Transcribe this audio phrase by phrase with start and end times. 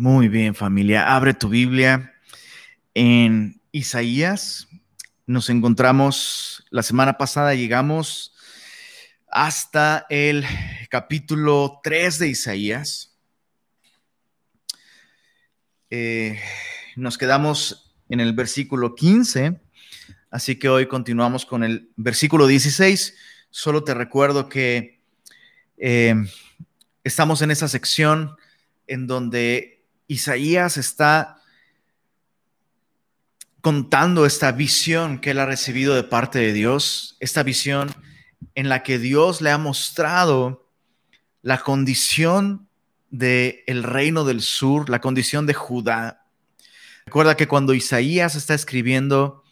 [0.00, 1.12] Muy bien, familia.
[1.16, 2.14] Abre tu Biblia
[2.94, 4.68] en Isaías.
[5.26, 8.32] Nos encontramos, la semana pasada llegamos
[9.28, 10.44] hasta el
[10.88, 13.18] capítulo 3 de Isaías.
[15.90, 16.38] Eh,
[16.94, 19.60] nos quedamos en el versículo 15,
[20.30, 23.16] así que hoy continuamos con el versículo 16.
[23.50, 25.00] Solo te recuerdo que
[25.76, 26.14] eh,
[27.02, 28.36] estamos en esa sección
[28.86, 29.77] en donde
[30.08, 31.42] Isaías está
[33.60, 37.94] contando esta visión que él ha recibido de parte de Dios, esta visión
[38.54, 40.66] en la que Dios le ha mostrado
[41.42, 42.68] la condición
[43.10, 46.24] del el reino del sur, la condición de Judá.
[47.04, 49.44] Recuerda que cuando Isaías está escribiendo,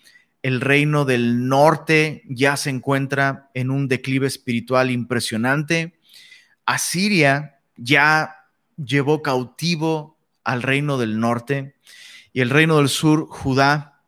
[0.42, 5.98] el reino del norte ya se encuentra en un declive espiritual impresionante.
[6.64, 10.15] Asiria ya llevó cautivo
[10.46, 11.74] al reino del norte
[12.32, 14.00] y el reino del sur, Judá,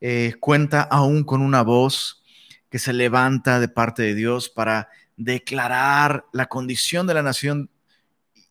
[0.00, 2.24] eh, cuenta aún con una voz
[2.70, 7.70] que se levanta de parte de Dios para declarar la condición de la nación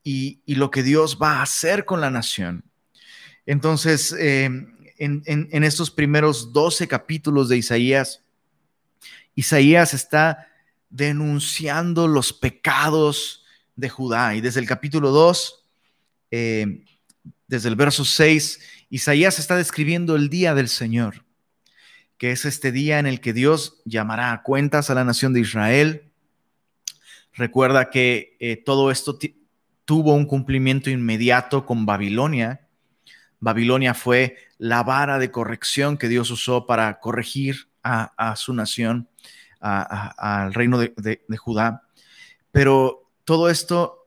[0.04, 2.64] y, lo que Dios va a hacer con la nación.
[3.46, 8.22] Entonces, eh, en, en estos primeros 12 capítulos de Isaías,
[9.34, 10.48] Isaías está
[10.90, 13.44] denunciando los pecados
[13.76, 14.36] de Judá.
[14.36, 15.62] Y desde el capítulo 2,
[16.32, 16.86] eh,
[17.52, 21.26] desde el verso 6, Isaías está describiendo el día del Señor,
[22.18, 25.42] que es este día en el que Dios llamará a cuentas a la nación de
[25.42, 26.14] Israel.
[27.34, 29.20] Recuerda que eh, todo esto
[29.84, 32.70] tuvo un cumplimiento inmediato con Babilonia.
[33.42, 39.10] Babilonia fue la vara de corrección que Dios usó para corregir a, su nación,
[39.60, 41.84] al reino de, de Judá.
[42.54, 44.01] Pero todo esto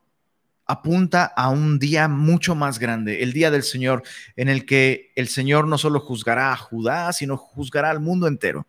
[0.66, 4.02] apunta a un día mucho más grande, el día del Señor,
[4.36, 8.66] en el que el Señor no solo juzgará a Judá, sino juzgará al mundo entero.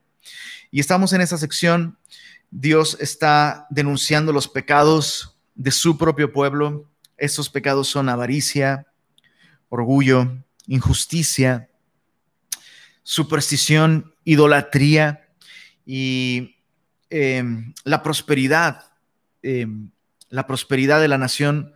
[0.72, 1.98] Y estamos en esa sección,
[2.52, 6.90] Dios está denunciando los pecados de su propio pueblo.
[7.18, 8.88] Esos pecados son avaricia,
[9.70, 11.70] orgullo, injusticia,
[13.04, 15.30] superstición, idolatría
[15.86, 16.58] y
[17.10, 18.92] em, la prosperidad.
[19.42, 19.92] Em,
[20.30, 21.74] la prosperidad de la nación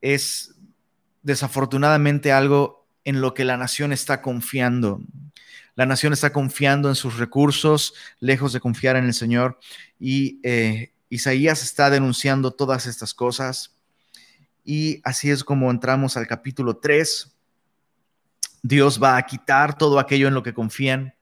[0.00, 0.54] es
[1.22, 5.00] desafortunadamente algo en lo que la nación está confiando.
[5.74, 9.58] La nación está confiando en sus recursos, lejos de confiar en el Señor.
[10.00, 13.76] Y eh, Isaías está denunciando todas estas cosas.
[14.64, 17.32] Y así es como entramos al capítulo 3.
[18.62, 21.14] Dios va a quitar todo aquello en lo que confían.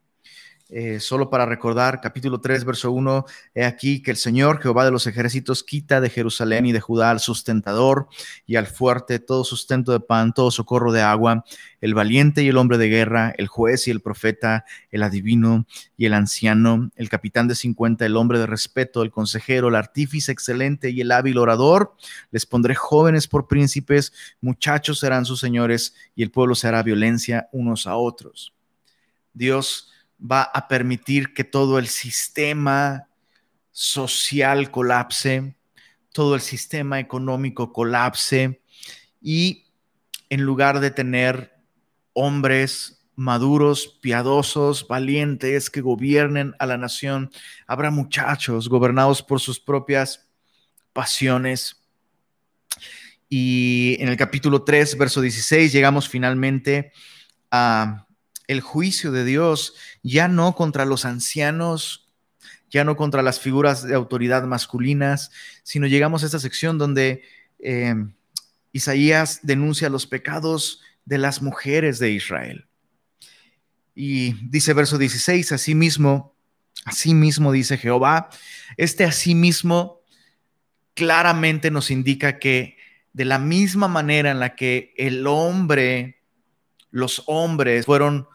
[0.69, 4.91] Eh, solo para recordar, capítulo 3, verso 1, he aquí que el Señor Jehová de
[4.91, 8.09] los ejércitos quita de Jerusalén y de Judá al sustentador
[8.47, 11.45] y al fuerte todo sustento de pan, todo socorro de agua,
[11.81, 15.67] el valiente y el hombre de guerra, el juez y el profeta, el adivino
[15.97, 20.33] y el anciano, el capitán de 50, el hombre de respeto, el consejero, el artífice
[20.33, 21.95] excelente y el hábil orador.
[22.33, 27.49] Les pondré jóvenes por príncipes, muchachos serán sus señores y el pueblo se hará violencia
[27.53, 28.53] unos a otros.
[29.33, 33.09] Dios va a permitir que todo el sistema
[33.71, 35.57] social colapse,
[36.13, 38.63] todo el sistema económico colapse
[39.21, 39.67] y
[40.31, 41.55] en lugar de tener
[42.15, 47.31] hombres maduros, piadosos, valientes, que gobiernen a la nación,
[47.67, 50.29] habrá muchachos gobernados por sus propias
[50.93, 51.83] pasiones.
[53.29, 56.93] Y en el capítulo 3, verso 16, llegamos finalmente
[57.51, 58.06] a
[58.49, 62.09] el juicio de Dios ya no contra los ancianos,
[62.71, 65.31] ya no contra las figuras de autoridad masculinas,
[65.63, 67.23] sino llegamos a esta sección donde
[67.59, 67.95] eh,
[68.73, 72.67] Isaías denuncia los pecados de las mujeres de Israel.
[73.95, 76.35] Y dice verso 16, así mismo,
[76.85, 78.29] así mismo dice Jehová,
[78.77, 80.03] este así mismo
[80.95, 82.77] claramente nos indica que
[83.13, 86.21] de la misma manera en la que el hombre,
[86.91, 88.29] los hombres fueron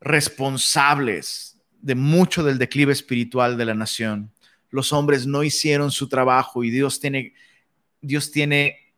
[0.00, 4.32] responsables de mucho del declive espiritual de la nación.
[4.70, 7.34] Los hombres no hicieron su trabajo y Dios tiene,
[8.00, 8.92] Dios tiene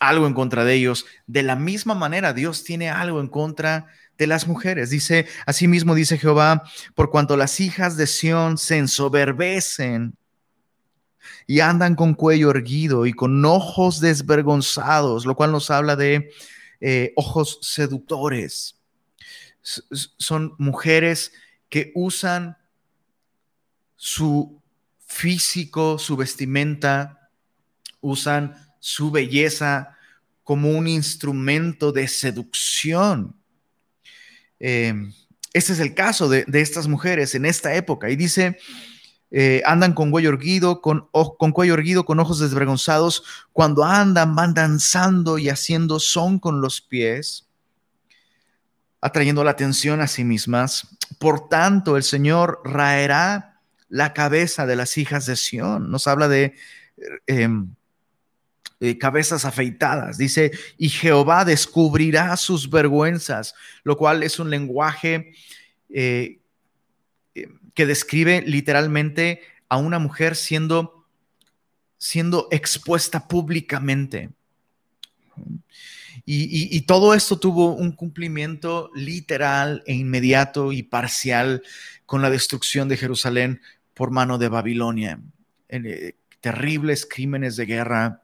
[0.00, 1.06] algo en contra de ellos.
[1.26, 3.86] De la misma manera, Dios tiene algo en contra
[4.18, 4.90] de las mujeres.
[4.90, 6.64] Dice, asimismo dice Jehová,
[6.94, 10.16] por cuanto las hijas de Sión se ensoberbecen
[11.46, 16.32] y andan con cuello erguido y con ojos desvergonzados, lo cual nos habla de
[16.80, 18.79] eh, ojos seductores
[19.62, 21.32] son mujeres
[21.68, 22.56] que usan
[23.96, 24.60] su
[25.06, 27.30] físico, su vestimenta,
[28.00, 29.96] usan su belleza
[30.42, 33.36] como un instrumento de seducción.
[34.58, 34.94] Eh,
[35.52, 38.10] este es el caso de, estas mujeres en esta época.
[38.10, 38.58] Y dice,
[39.30, 43.24] eh, andan con cuello erguido, con, con cuello erguido, con ojos desvergonzados.
[43.52, 47.49] Cuando andan, van danzando y haciendo son con los pies,
[49.00, 50.88] atrayendo la atención a sí mismas.
[51.18, 55.90] Por tanto, el Señor raerá la cabeza de las hijas de Sión.
[55.90, 56.54] Nos habla de...
[57.26, 57.74] Em,
[58.82, 60.16] eh, cabezas afeitadas.
[60.16, 63.54] Dice, y Jehová descubrirá sus vergüenzas,
[63.84, 65.34] lo cual es un lenguaje
[65.90, 66.38] eh,
[67.34, 71.04] eh, que describe literalmente a una mujer siendo,
[71.98, 74.30] siendo expuesta públicamente.
[76.24, 81.62] Y, todo esto tuvo un cumplimiento literal e inmediato y parcial
[82.06, 83.60] con la destrucción de Jerusalén
[83.94, 85.20] por mano de Babilonia.
[86.40, 88.22] terribles crímenes de guerra,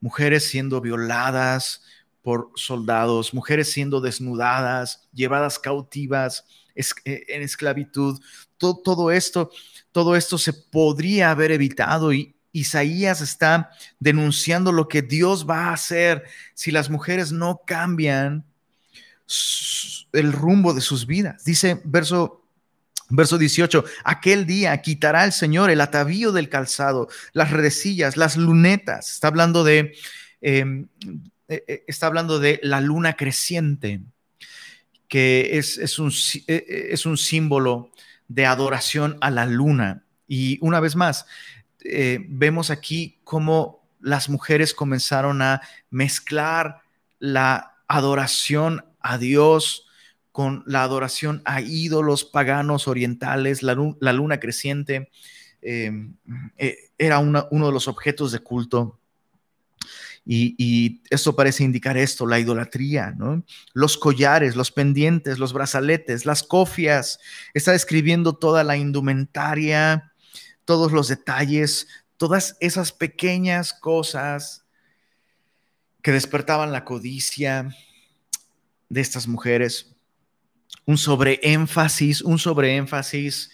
[0.00, 1.82] mujeres siendo violadas
[2.22, 8.20] por soldados, mujeres siendo desnudadas, llevadas cautivas eh, en esclavitud.
[8.56, 9.50] Todo, todo esto,
[9.92, 15.72] todo esto se podría haber evitado y Isaías está denunciando lo que Dios va a
[15.74, 16.24] hacer
[16.54, 18.44] si las mujeres no cambian
[20.12, 21.44] el rumbo de sus vidas.
[21.44, 22.44] Dice verso
[23.10, 29.10] Verso 18, aquel día quitará el Señor el atavío del calzado, las redecillas, las lunetas.
[29.10, 29.94] Está hablando de,
[30.40, 30.88] em,
[31.48, 34.00] eh, eh, está hablando de la luna creciente,
[35.06, 36.10] que es, es, un,
[36.46, 37.92] eh, es un símbolo
[38.28, 40.04] de adoración a la luna.
[40.26, 41.26] Y una vez más,
[41.84, 45.60] vemos aquí cómo las mujeres comenzaron a
[45.90, 46.82] mezclar
[47.18, 49.86] la adoración a Dios
[50.32, 55.10] con la adoración a ídolos paganos orientales, la, luna creciente
[55.62, 56.16] em,
[56.56, 58.98] eh, era uno de los objetos de culto.
[60.26, 63.14] Y, esto parece indicar esto, la idolatría.
[63.74, 67.20] Los collares, los pendientes, los brazaletes, las cofias,
[67.52, 70.13] está describiendo toda la indumentaria,
[70.64, 74.64] todos los detalles, todas esas pequeñas cosas
[76.02, 77.74] que despertaban la codicia
[78.88, 79.94] de estas mujeres.
[80.86, 83.50] Un sobreénfasis, un sobreénfasis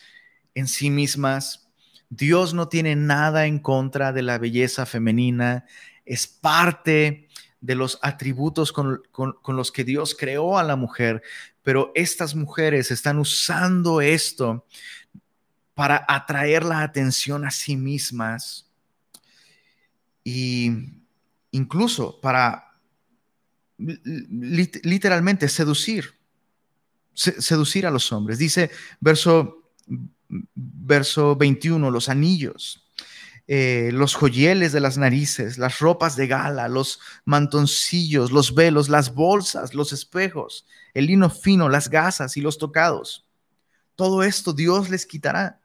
[0.55, 1.69] en sí mismas.
[2.09, 5.65] Dios no tiene nada en contra de la belleza femenina,
[6.05, 7.29] es parte
[7.61, 9.03] de los atributos con,
[9.47, 11.23] los que Dios creó a la mujer,
[11.63, 14.67] pero estas mujeres están usando esto
[15.75, 18.69] para atraer la atención a sí mismas
[20.25, 20.71] y
[21.53, 22.67] incluso para
[23.79, 26.21] literalmente seducir
[27.15, 28.39] seducir a los hombres.
[28.39, 28.71] Dice
[29.01, 29.73] verso,
[30.55, 32.87] verso 21, los anillos.
[33.53, 39.13] Eh, los joyeles de las narices, las ropas de gala, los mantoncillos, los velos, las
[39.13, 43.27] bolsas, los espejos, el lino fino, las gasas y los tocados.
[43.97, 45.60] Todo esto Dios les quitará.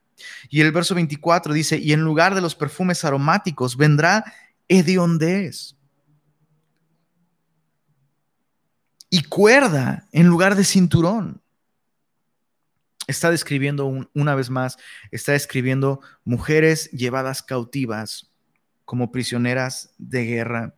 [0.50, 4.24] Y el verso 24 dice, y en lugar de los perfumes aromáticos vendrá
[4.68, 5.76] hediondez
[9.10, 11.42] y cuerda en lugar de cinturón.
[13.08, 14.78] Está describiendo una vez más,
[15.12, 18.32] está describiendo mujeres llevadas cautivas
[18.84, 20.76] como prisioneras de guerra.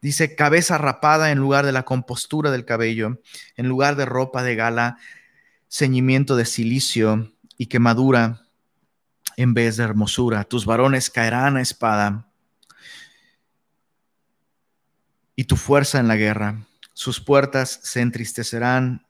[0.00, 3.20] Dice cabeza rapada en lugar de la compostura del cabello,
[3.56, 4.98] en lugar de ropa de gala,
[5.68, 8.43] ceñimiento de silicio y quemadura
[9.36, 10.44] en vez de hermosura.
[10.44, 12.26] Tus varones caerán a espada
[15.36, 16.66] y tu fuerza en la guerra.
[16.92, 19.06] Sus puertas se entristecerán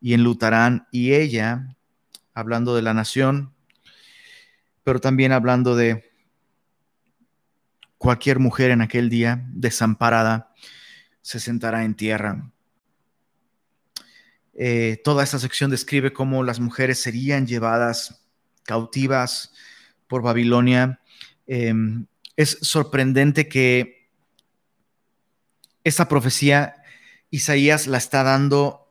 [0.00, 1.76] y enlutarán y ella
[2.34, 3.52] hablando de la nación,
[4.82, 6.10] pero también hablando de
[7.98, 10.54] cualquier mujer en aquel día desamparada
[11.20, 12.50] se sentará en tierra.
[14.54, 18.26] Eh, toda esta sección describe cómo las mujeres serían llevadas
[18.70, 19.52] cautivas
[20.06, 21.00] por Babilonia.
[21.48, 24.08] Em, es sorprendente que
[25.82, 26.76] esta profecía
[27.30, 28.86] Isaías la está dando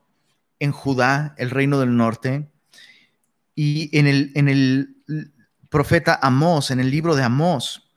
[0.60, 2.50] en Judá, el reino del norte,
[3.56, 4.98] y en el, en el
[5.70, 7.90] profeta Amós, en el libro de Amós,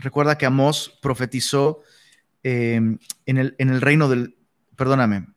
[0.00, 1.82] recuerda que Amós profetizó
[2.42, 4.36] em, en, el, en el reino del,
[4.74, 5.28] perdóname,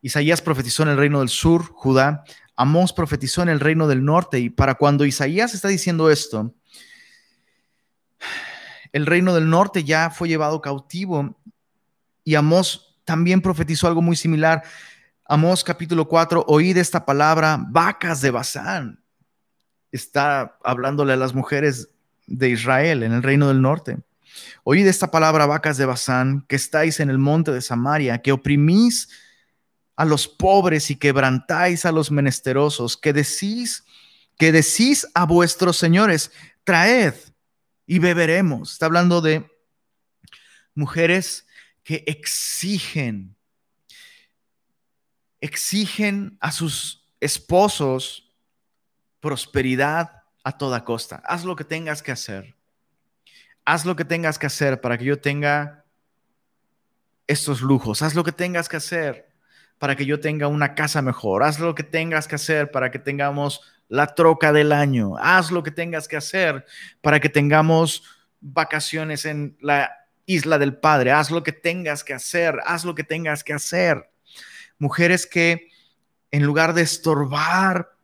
[0.00, 2.24] Isaías profetizó en el reino del sur, Judá,
[2.56, 6.54] Amós profetizó en el reino del norte, y para cuando Isaías está diciendo esto,
[8.92, 11.36] el reino del norte ya fue llevado cautivo
[12.24, 14.62] y Amós también profetizó algo muy similar.
[15.26, 19.02] Amós capítulo 4, oíd esta palabra, vacas de Bazán
[19.92, 21.90] está hablándole a las mujeres
[22.26, 23.98] de Israel en el reino del norte.
[24.64, 29.08] Oíd esta palabra, vacas de Bazán, que estáis en el monte de Samaria, que oprimís
[29.96, 33.84] a los pobres y quebrantáis a los menesterosos, que decís,
[34.38, 36.30] que decís a vuestros señores,
[36.64, 37.14] traed
[37.86, 38.72] y beberemos.
[38.72, 39.50] Está hablando de
[40.74, 41.46] mujeres
[41.82, 43.34] que exigen,
[45.40, 48.26] exigen a sus esposos
[49.20, 51.22] prosperidad a toda costa.
[51.24, 52.54] Haz lo que tengas que hacer.
[53.64, 55.84] Haz lo que tengas que hacer para que yo tenga
[57.26, 58.02] estos lujos.
[58.02, 59.25] Haz lo que tengas que hacer
[59.78, 61.42] para que yo tenga una casa mejor.
[61.42, 65.16] Haz lo que tengas que hacer para que tengamos la troca del año.
[65.18, 66.64] Haz lo que tengas que hacer
[67.00, 68.02] para que tengamos
[68.40, 69.90] vacaciones en la
[70.24, 71.12] isla del Padre.
[71.12, 72.60] Haz lo que tengas que hacer.
[72.64, 74.10] Haz lo que tengas que hacer.
[74.78, 75.68] Mujeres que
[76.30, 77.96] en lugar de estorbar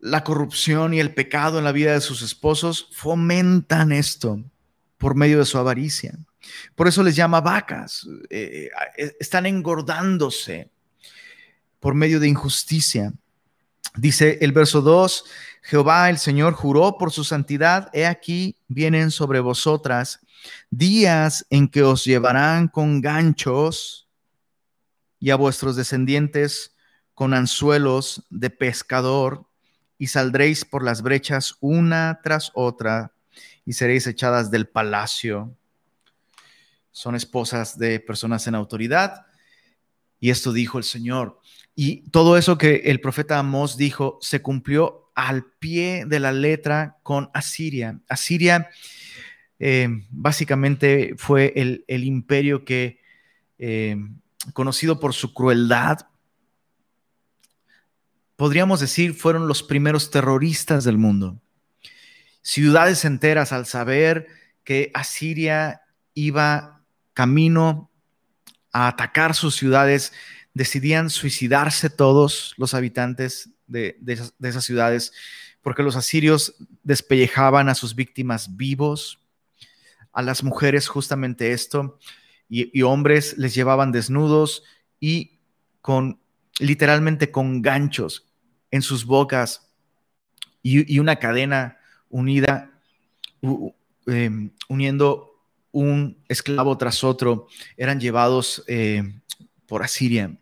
[0.00, 4.42] la corrupción y el pecado en la vida de sus esposos, fomentan esto
[4.96, 6.18] por medio de su avaricia.
[6.74, 8.06] Por eso les llama vacas.
[8.28, 10.70] Eh, eh, están engordándose
[11.78, 13.12] por medio de injusticia.
[13.96, 15.24] Dice el verso 2,
[15.62, 20.20] Jehová el Señor juró por su santidad, he aquí vienen sobre vosotras
[20.70, 24.08] días en que os llevarán con ganchos
[25.18, 26.74] y a vuestros descendientes
[27.14, 29.46] con anzuelos de pescador
[29.98, 33.12] y saldréis por las brechas una tras otra
[33.66, 35.54] y seréis echadas del palacio.
[36.92, 39.26] Son esposas de personas en autoridad.
[40.18, 41.40] Y esto dijo el Señor.
[41.74, 46.98] Y todo eso que el profeta Amós dijo se cumplió al pie de la letra
[47.02, 48.00] con Asiria.
[48.08, 48.70] Asiria
[49.58, 53.00] eh, básicamente fue el, imperio que,
[53.58, 53.96] eh,
[54.54, 56.06] conocido por su crueldad,
[58.36, 61.38] podríamos decir, fueron los primeros terroristas del mundo.
[62.40, 64.28] Ciudades enteras al saber
[64.64, 65.82] que Asiria
[66.14, 66.79] iba
[67.12, 67.90] camino
[68.72, 70.12] a atacar sus ciudades,
[70.54, 73.96] decidían suicidarse todos los habitantes de,
[74.40, 75.12] esas, ciudades,
[75.62, 79.20] porque los asirios despellejaban a sus víctimas vivos,
[80.12, 81.98] a las mujeres justamente esto,
[82.48, 84.64] y, hombres les llevaban desnudos
[84.98, 85.38] y
[85.80, 86.20] con
[86.58, 88.26] literalmente con ganchos
[88.72, 89.70] en sus bocas
[90.62, 92.72] y, una cadena unida,
[94.06, 95.29] em, uniendo
[95.72, 97.46] un esclavo tras otro,
[97.76, 99.02] eran llevados eh,
[99.66, 100.36] por Asiria.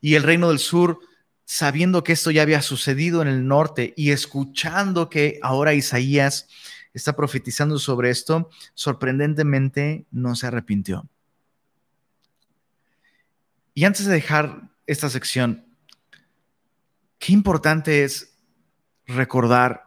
[0.00, 1.00] Y el reino del sur,
[1.44, 6.48] sabiendo que esto ya había sucedido en el norte y escuchando que ahora Isaías
[6.92, 11.08] está profetizando sobre esto, sorprendentemente no se arrepintió.
[13.74, 15.66] Y antes de dejar esta sección,
[17.18, 18.34] qué importante es
[19.06, 19.84] recordar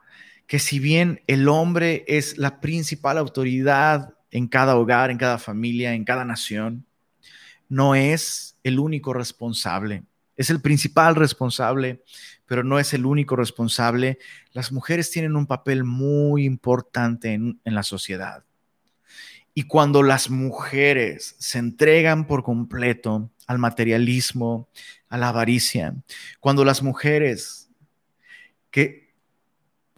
[0.48, 5.94] que si bien el hombre es la principal autoridad en cada hogar, en cada familia,
[5.94, 6.86] en cada nación,
[7.70, 10.04] no es el único responsable.
[10.36, 12.04] Es el principal responsable,
[12.46, 14.20] pero no es el único responsable.
[14.54, 18.44] Las mujeres tienen un papel muy importante en, la sociedad.
[19.54, 24.70] Y cuando las mujeres se entregan por completo al materialismo,
[25.10, 25.96] a la avaricia.
[26.40, 27.70] Cuando las mujeres
[28.70, 29.07] que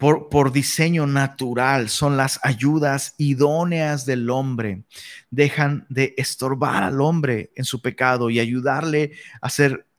[0.00, 4.82] por, diseño natural son las ayudas idóneas del hombre,
[5.30, 9.48] dejan de estorbar al hombre en su pecado y ayudarle a,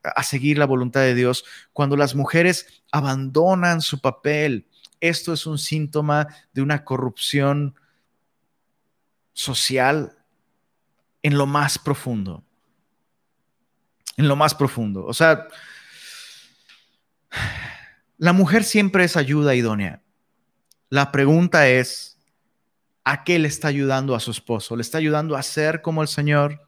[0.03, 1.46] a seguir la voluntad de Dios.
[1.72, 4.67] Cuando las mujeres abandonan su papel,
[5.00, 7.75] esto es un síntoma de una corrupción
[9.34, 10.17] social
[11.24, 12.43] en lo más profundo
[14.17, 15.05] en lo más profundo.
[15.05, 15.48] O sea,
[18.21, 20.03] la mujer siempre es ayuda idónea.
[20.91, 22.19] La pregunta es,
[23.03, 24.75] ¿a qué le está ayudando a su esposo?
[24.75, 26.67] ¿Le está ayudando a ser como el Señor?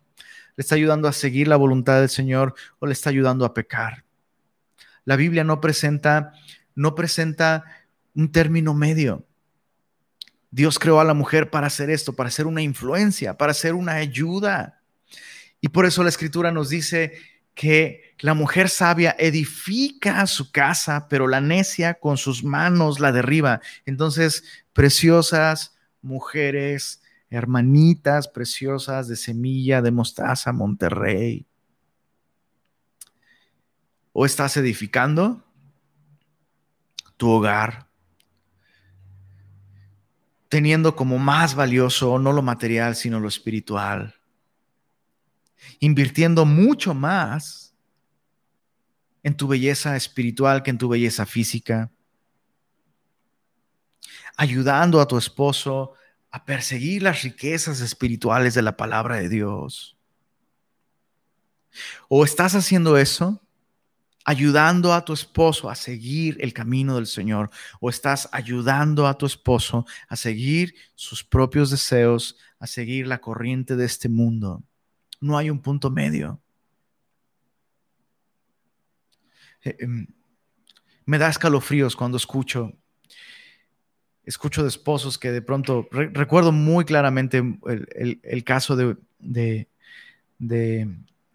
[0.55, 4.03] ¿Le está ayudando a seguir la voluntad del Señor o le está ayudando a pecar?
[5.05, 6.33] La Biblia no presenta,
[6.73, 7.63] no presenta
[8.15, 9.23] un término medio.
[10.49, 13.93] Dios creó a la mujer para hacer esto, para ser una influencia, para ser una
[13.93, 14.81] ayuda.
[15.61, 17.13] Y por eso la escritura nos dice
[17.53, 23.61] que la mujer sabia edifica su casa, pero la necia con sus manos la derriba.
[23.85, 24.43] Entonces,
[24.73, 31.45] preciosas mujeres, hermanitas preciosas de semilla de mostaza, Monterrey.
[34.11, 35.43] ¿O estás edificando
[37.17, 37.87] tu hogar?
[40.49, 44.15] Teniendo como más valioso no lo material, sino lo espiritual
[45.79, 47.62] invirtiendo mucho más
[49.23, 51.89] en tu belleza espiritual que en tu belleza física.
[54.35, 55.93] ayudando a tu esposo
[56.31, 59.95] a perseguir las riquezas espirituales de la palabra de Dios?
[62.09, 63.39] ¿O estás haciendo eso
[64.25, 67.51] ayudando a tu esposo a seguir el camino del Señor?
[67.79, 73.75] ¿O estás ayudando a tu esposo a seguir sus propios deseos, a seguir la corriente
[73.75, 74.63] de este mundo?
[75.21, 76.25] No hay un punto medio.
[76.25, 76.37] Eh, em,
[81.05, 82.73] me da escalofríos cuando escucho
[84.25, 87.43] escucho de esposos que de pronto, recuerdo muy claramente
[87.95, 90.87] el, caso de, de,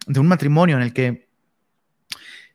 [0.07, 1.27] un matrimonio en el que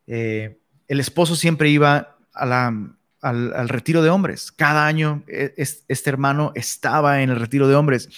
[0.06, 4.50] eh, el esposo siempre iba al, retiro de hombres.
[4.52, 8.08] Cada año e, este hermano estaba en el retiro de hombres.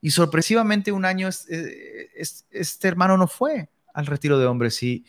[0.00, 2.10] Y sorpresivamente un año eh,
[2.50, 4.82] este hermano no fue al retiro de hombres.
[4.82, 5.04] Y,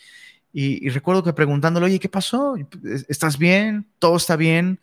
[0.56, 2.56] y, recuerdo que preguntándole, oye, ¿qué pasó?
[3.08, 3.88] ¿Estás bien?
[3.98, 4.80] ¿Todo está bien?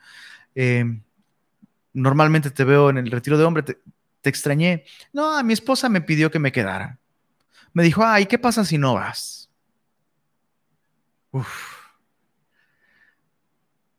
[0.57, 0.85] Eh,
[1.93, 3.79] normalmente te veo en el retiro de hombre, te,
[4.25, 4.85] extrañé.
[5.13, 6.99] No, mi esposa me pidió que me quedara.
[7.73, 9.49] Me dijo, ay, ¿qué pasa si no vas?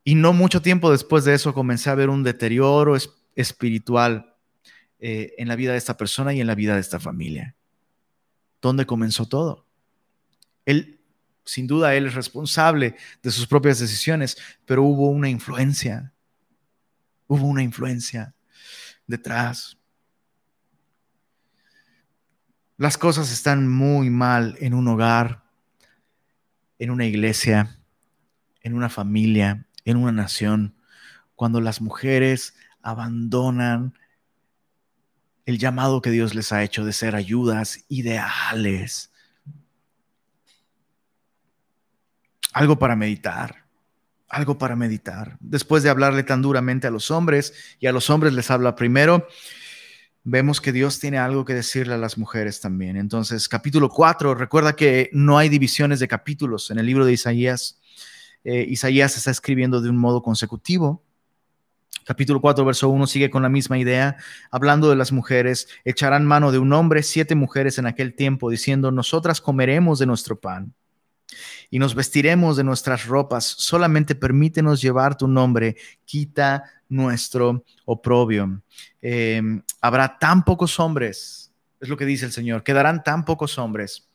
[0.04, 2.98] Y no mucho tiempo después de eso comencé a ver un deterioro
[3.34, 4.36] espiritual
[5.00, 7.56] eh, en la vida de esta persona y en la vida de esta familia.
[8.62, 9.66] ¿Dónde comenzó todo?
[10.66, 11.01] Él,
[11.46, 16.14] sin duda, él es responsable de sus propias decisiones, pero hubo una influencia
[17.32, 18.36] Hubo una influencia
[19.08, 19.78] detrás.
[22.76, 25.42] Las cosas están muy mal en un hogar,
[26.78, 27.80] en una iglesia,
[28.60, 30.76] en una familia, en una nación,
[31.34, 33.98] cuando las mujeres abandonan
[35.46, 39.11] el llamado que Dios les ha hecho de ser ayudas ideales.
[42.54, 43.62] Algo para meditar
[44.32, 45.38] algo para meditar.
[45.42, 49.28] Después de hablarle tan duramente a los hombres y a los hombres les habla primero,
[50.24, 52.96] vemos que Dios tiene algo que decirle a las mujeres también.
[52.96, 57.80] Entonces, capítulo 4, recuerda que no hay divisiones de capítulos en el libro de Isaías.
[58.44, 61.04] Eh, Isaías está escribiendo de un modo consecutivo.
[62.06, 64.16] Capítulo 4, verso 1 sigue con la misma idea,
[64.50, 65.68] hablando de las mujeres.
[65.84, 70.40] Echarán mano de un hombre, siete mujeres en aquel tiempo, diciendo, nosotras comeremos de nuestro
[70.40, 70.74] pan
[71.70, 73.46] y nos vestiremos de nuestras ropas.
[73.46, 78.62] Solamente permítenos llevar tu nombre, quita nuestro oprobio.
[79.02, 84.10] Em, habrá tan pocos hombres, es lo que dice el Señor, quedarán tan pocos hombres.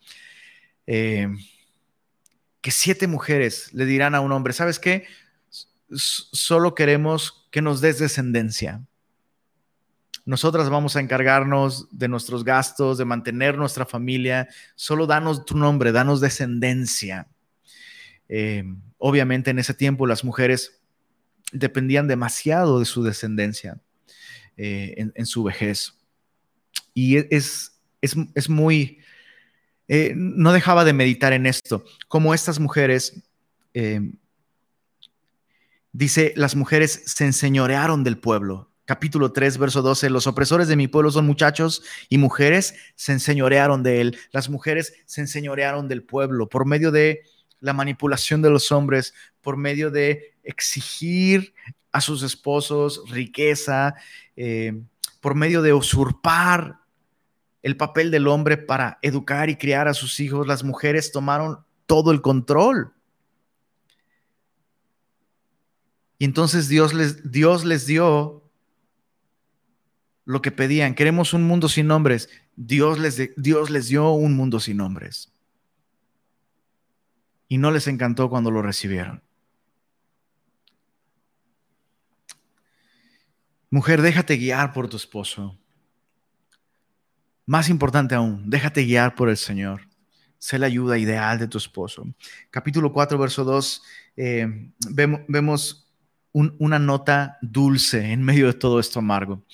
[0.86, 1.38] Em,
[2.60, 5.06] que siete mujeres le dirán a un hombre, ¿sabes qué?
[5.92, 8.84] solo queremos que nos des descendencia.
[10.26, 14.48] Nosotras vamos a encargarnos de nuestros gastos, de mantener nuestra familia.
[14.74, 17.28] Solo danos tu nombre, danos descendencia.
[18.28, 18.64] Eh,
[18.98, 20.80] obviamente en ese tiempo las mujeres
[21.52, 23.80] dependían demasiado de su descendencia
[24.56, 25.94] eh, en, su vejez.
[26.92, 28.98] Y e, es, es, muy...
[29.86, 33.22] Eh, no dejaba de meditar en esto, como estas mujeres,
[35.92, 40.88] dice, las mujeres se enseñorearon del pueblo capítulo 3, verso 12, los opresores de mi
[40.88, 44.18] pueblo son muchachos y mujeres se enseñorearon de él.
[44.30, 47.22] Las mujeres se enseñorearon del pueblo por medio de
[47.60, 51.52] la manipulación de los hombres, por medio de exigir
[51.92, 53.94] a sus esposos riqueza,
[54.36, 54.80] eh,
[55.20, 56.78] por medio de usurpar
[57.62, 62.12] el papel del hombre para educar y criar a sus hijos, las mujeres tomaron todo
[62.12, 62.92] el control.
[66.18, 68.45] Y entonces Dios les, Dios les dio
[70.26, 70.94] lo que pedían.
[70.94, 72.28] Queremos un mundo sin nombres.
[72.56, 73.16] Dios les,
[73.88, 75.32] dio un mundo sin nombres.
[77.48, 79.22] Y no les encantó cuando lo recibieron.
[83.70, 85.56] Mujer, déjate guiar por tu esposo.
[87.46, 89.82] Más importante aún, déjate guiar por el Señor.
[90.38, 92.04] Sé la ayuda ideal de tu esposo.
[92.50, 93.82] Capítulo 4, verso 2,
[94.16, 95.88] eh, vemos,
[96.32, 99.44] una nota dulce en medio de todo esto amargo.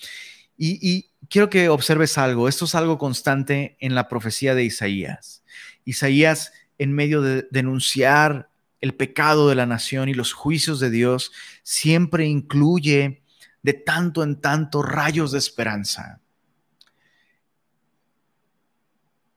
[0.65, 5.43] Y, quiero que observes algo, esto es algo constante en la profecía de Isaías.
[5.85, 8.49] Isaías, en medio de denunciar
[8.81, 11.33] el pecado de la nación y los juicios de Dios,
[11.65, 13.25] siempre incluye
[13.63, 16.21] de tanto en tanto rayos de esperanza.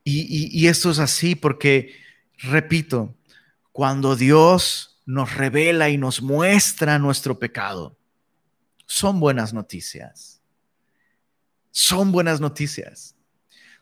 [0.07, 1.95] y, esto es así porque,
[2.37, 3.15] repito,
[3.71, 7.97] cuando Dios nos revela y nos muestra nuestro pecado,
[8.85, 10.34] son buenas noticias
[11.77, 13.17] son buenas noticias.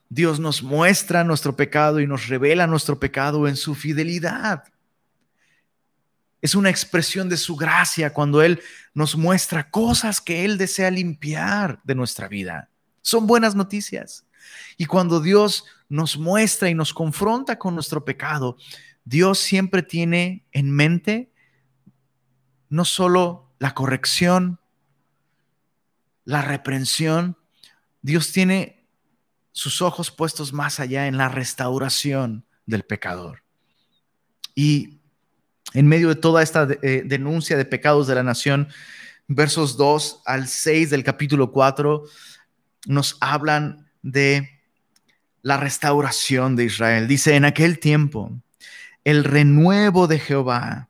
[0.10, 4.64] Dios nos muestra nuestro pecado y nos revela nuestro pecado en su fidelidad.
[6.42, 8.60] Es una expresión de su gracia cuando Él
[8.96, 12.72] nos muestra cosas que Él desea limpiar de nuestra vida.
[13.04, 14.26] Son buenas noticias.
[14.76, 18.58] Y cuando Dios nos muestra y nos confronta con nuestro pecado,
[19.06, 21.32] Dios siempre tiene en mente
[22.70, 24.60] no solo la corrección,
[26.26, 27.38] la reprensión,
[28.04, 28.86] Dios tiene
[29.54, 33.44] sus ojos puestos más allá en la restauración del pecador.
[34.54, 35.00] Y
[35.74, 38.68] en medio de toda esta eh, denuncia de pecados de la nación,
[39.28, 42.04] versos 2 al 6 del capítulo 4
[42.88, 44.50] nos hablan de
[45.42, 47.08] la restauración de Israel.
[47.08, 48.32] Dice, en aquel tiempo,
[49.04, 50.90] el renuevo de Jehová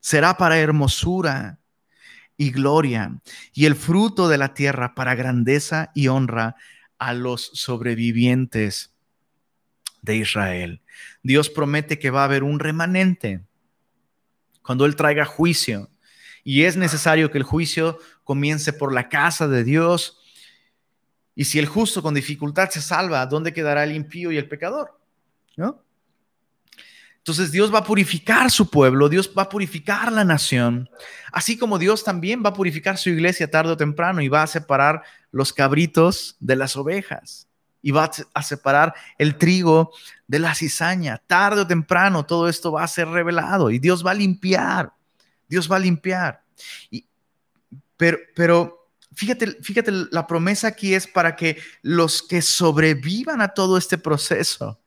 [0.00, 1.59] será para hermosura
[2.40, 3.20] y gloria,
[3.52, 6.56] y el fruto de la tierra para grandeza y honra
[6.98, 8.94] a los sobrevivientes
[10.00, 10.80] de Israel.
[11.22, 13.42] Dios promete que va a haber un remanente
[14.62, 15.90] cuando Él traiga juicio.
[16.42, 20.18] Y es necesario que el juicio comience por la casa de Dios.
[21.34, 24.98] Y si el justo con dificultad se salva, ¿dónde quedará el impío y el pecador?
[25.58, 25.84] ¿No?
[27.20, 30.88] Entonces Dios va a purificar su pueblo, Dios va a purificar la nación,
[31.32, 34.46] así como Dios también va a purificar su iglesia tarde o temprano y va a
[34.46, 37.46] separar los cabritos de las ovejas
[37.82, 39.92] y va a separar el trigo
[40.26, 41.20] de la cizaña.
[41.26, 44.92] Tarde o temprano todo esto va a ser revelado y Dios va a limpiar,
[45.48, 46.42] Dios va a limpiar.
[46.90, 47.06] Y,
[47.96, 53.76] pero, pero fíjate, fíjate, la promesa aquí es para que los que sobrevivan a todo
[53.76, 54.78] este proceso,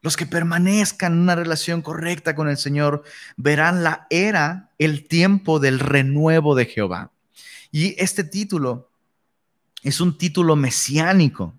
[0.00, 3.02] los que permanezcan en una relación correcta con el Señor,
[3.36, 7.10] verán la era, el tiempo del renuevo de Jehová.
[7.70, 8.90] Y este título
[9.82, 11.54] es un título mesiánico.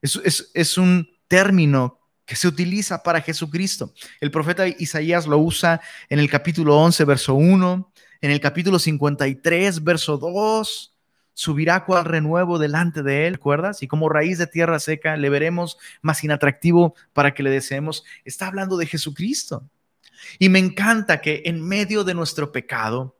[0.00, 3.92] Es, un término que se utiliza para Jesucristo.
[4.20, 9.84] El profeta Isaías lo usa en el capítulo 11, verso 1, en el capítulo 53,
[9.84, 10.91] verso 2,
[11.34, 13.82] subirá cual renuevo delante de él, ¿recuerdas?
[13.82, 18.04] Y como raíz de tierra seca le veremos más inatractivo para que le deseemos.
[18.24, 19.68] Está hablando de Jesucristo.
[20.38, 23.18] Y me encanta que en medio de nuestro pecado,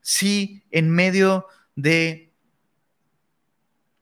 [0.00, 1.46] sí, en medio
[1.76, 2.32] de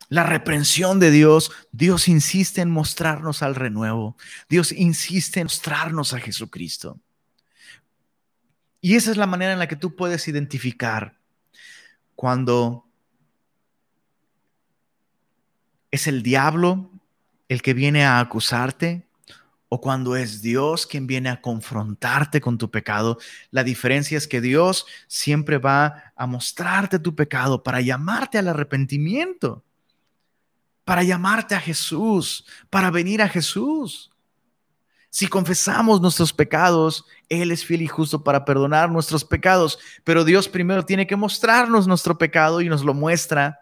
[0.08, 4.16] la reprensión de Dios, Dios insiste en mostrarnos al renuevo.
[4.48, 6.98] Dios insiste en mostrarnos a Jesucristo.
[8.80, 11.18] Y esa es la manera en la que tú puedes identificar
[12.14, 12.88] cuando
[15.90, 16.90] ¿Es el diablo
[17.48, 19.07] el que viene a acusarte?
[19.70, 23.18] ¿O cuando es Dios quien viene a confrontarte con tu pecado?
[23.51, 29.62] La diferencia es que Dios siempre va a mostrarte tu pecado para llamarte al arrepentimiento,
[30.85, 34.11] para llamarte a Jesús, para venir a Jesús.
[35.11, 40.48] Si confesamos nuestros pecados, Él es fiel y justo para perdonar nuestros pecados, pero Dios
[40.48, 43.61] primero tiene que mostrarnos nuestro pecado y nos lo muestra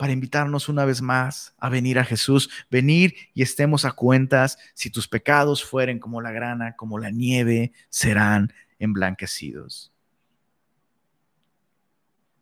[0.00, 4.88] para invitarnos una vez más a venir a Jesús, venir y estemos a cuentas, si
[4.88, 9.92] tus pecados fueren como la grana, como la nieve, serán emblanquecidos.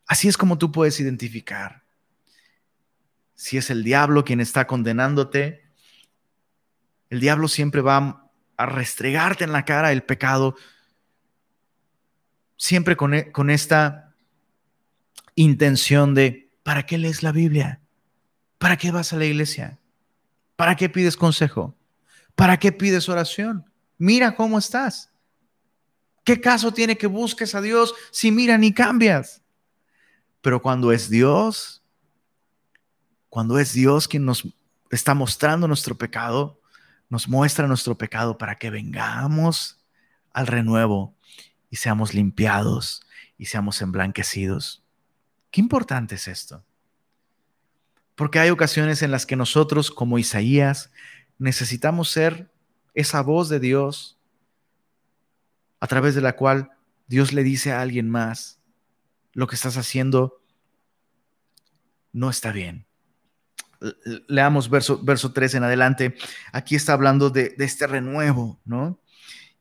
[0.07, 1.83] Así es como tú puedes identificar
[3.35, 5.65] si es el diablo quien está condenándote.
[7.09, 10.55] El diablo siempre va a restregarte en la cara el pecado,
[12.55, 14.15] siempre con, e, con esta
[15.35, 17.81] intención de ¿Para qué lees la Biblia?
[18.59, 19.79] ¿Para qué vas a la iglesia?
[20.55, 21.75] ¿Para qué pides consejo?
[22.35, 23.65] ¿Para qué pides oración?
[23.97, 25.09] Mira cómo estás.
[26.23, 29.41] ¿Qué caso tiene que busques a Dios si mira ni cambias?
[30.41, 31.81] Pero cuando es Dios,
[33.29, 34.47] cuando es Dios quien nos
[34.91, 36.61] está mostrando nuestro pecado,
[37.09, 39.83] nos muestra nuestro pecado para que vengamos
[40.33, 41.15] al renuevo
[41.71, 43.01] y seamos limpiados
[43.39, 44.83] y seamos emblanquecidos.
[45.51, 46.63] Qué importante es esto.
[48.15, 50.91] Porque hay ocasiones en las que nosotros, como Isaías,
[51.37, 52.51] necesitamos ser
[52.93, 54.19] esa voz de Dios
[55.79, 56.71] a través de la cual
[57.07, 58.59] Dios le dice a alguien más,
[59.33, 60.43] lo que estás haciendo
[62.11, 62.85] no está bien.
[64.27, 66.15] Leamos verso, verso 3 en adelante.
[66.51, 68.99] Aquí está hablando de, este renuevo, ¿no?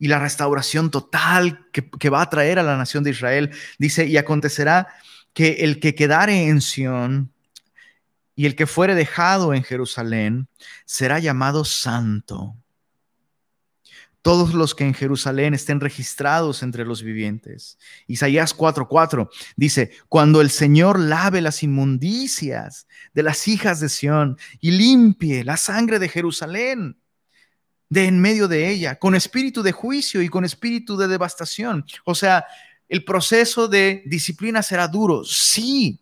[0.01, 3.51] Y la restauración total que, que va a traer a la nación de Israel.
[3.79, 4.89] Dice, y acontecerá
[5.39, 7.33] que el que quedare en Sión
[8.35, 10.49] y el que fuere dejado en Jerusalén
[10.85, 12.57] será llamado santo.
[14.21, 17.79] Todos los que en Jerusalén estén registrados entre los vivientes.
[18.09, 24.73] Isaías 4:4 dice, cuando el Señor lave las inmundicias de las hijas de Sión y
[24.73, 26.99] limpie la sangre de Jerusalén.
[27.91, 31.87] de en medio de ella, con espíritu de juicio y con espíritu de devastación.
[32.05, 32.45] O sea,
[32.89, 36.01] el proceso de disciplina será duro, sí.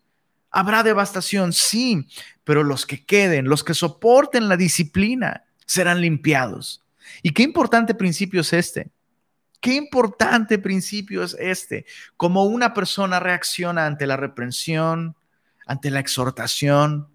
[0.51, 2.09] Habrá devastación, sí,
[2.44, 6.85] pero los que queden, los que soporten la disciplina, serán limpiados.
[7.22, 8.90] Y qué importante principio es este.
[9.61, 11.87] Qué importante principio es este.
[12.16, 15.16] Como una persona reacciona ante la reprensión,
[15.66, 17.09] ante la exhortación,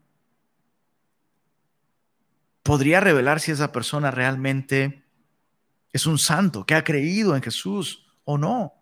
[2.64, 5.04] podría revelar si esa persona realmente
[5.94, 8.81] es un santo que ha creído en Jesús o no.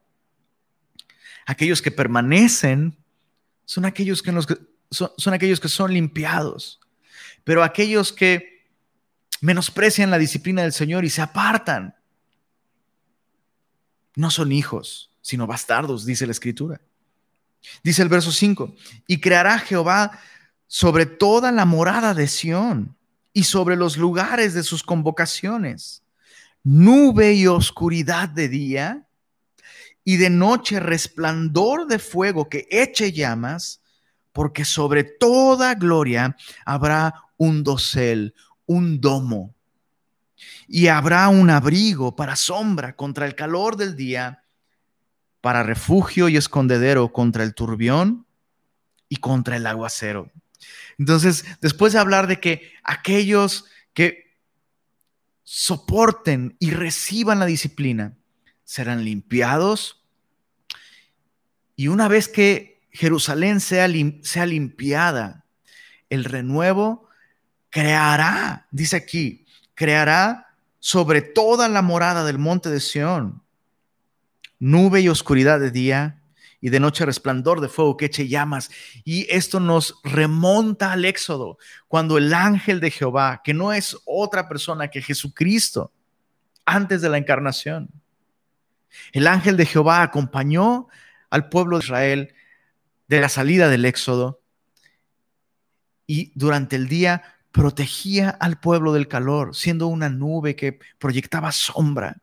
[1.50, 2.96] Aquellos que permanecen
[3.66, 4.32] son aquellos que,
[4.92, 6.80] son, son limpiados,
[7.44, 8.68] pero aquellos que
[9.42, 11.96] menosprecian la disciplina del Señor y se apartan,
[14.16, 16.82] no son hijos, sino bastardos, dice la Escritura.
[17.82, 18.76] Dice el verso 5,
[19.08, 20.20] y creará Jehová
[20.68, 22.96] sobre toda la morada de Sión
[23.34, 26.04] y sobre los lugares de sus convocaciones,
[26.64, 29.09] nube y oscuridad de día,
[30.04, 33.82] y de noche resplandor de fuego que eche llamas,
[34.32, 36.36] porque sobre toda gloria
[36.66, 38.34] habrá un dosel,
[38.66, 39.56] un domo,
[40.68, 44.44] y habrá un abrigo para sombra contra el calor del día,
[45.42, 48.26] para refugio y escondedero contra el turbión
[49.08, 50.32] y contra el aguacero.
[50.98, 54.38] Entonces, después de hablar de que aquellos que
[55.44, 58.19] soporten y reciban la disciplina
[58.70, 60.06] serán limpiados,
[61.76, 65.44] y una vez que Jerusalén sea, limpiada,
[66.12, 67.10] el renuevo
[67.72, 73.42] creará, dice aquí, creará sobre toda la morada del monte de Sión
[74.60, 76.22] nube y oscuridad de día
[76.62, 78.70] y de noche resplandor de fuego que eche llamas.
[79.04, 84.48] Y esto nos remonta al Éxodo, cuando el ángel de Jehová, que no es otra
[84.48, 85.92] persona que Jesucristo,
[86.66, 87.90] antes de la encarnación,
[89.12, 90.88] el ángel de Jehová acompañó
[91.30, 92.34] al pueblo de Israel
[93.08, 94.42] de la salida del Éxodo
[96.06, 102.18] y durante el día protegía al pueblo del calor, siendo una nube que proyectaba sombra.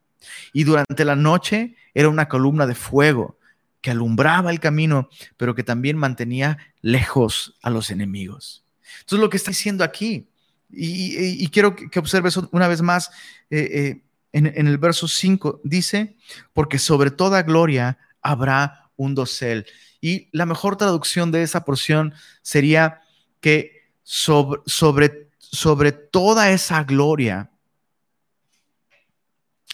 [0.52, 3.38] Y durante la noche era una columna de fuego
[3.80, 8.64] que alumbraba el camino, pero que también mantenía lejos a los enemigos.
[9.00, 10.28] Entonces lo que está diciendo aquí,
[10.68, 13.10] y, quiero que, observes una vez más
[13.50, 16.16] eh, eh, en, el verso 5, dice,
[16.52, 19.66] porque sobre toda gloria habrá un dosel.
[20.00, 22.12] Y la mejor traducción de esa porción
[22.42, 23.02] sería
[23.40, 27.50] que sobre, sobre, sobre toda esa gloria,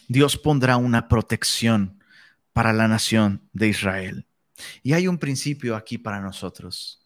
[0.08, 1.98] Dios pondrá una protección
[2.52, 4.26] para la nación de Israel.
[4.82, 7.02] Y hay un principio aquí para nosotros.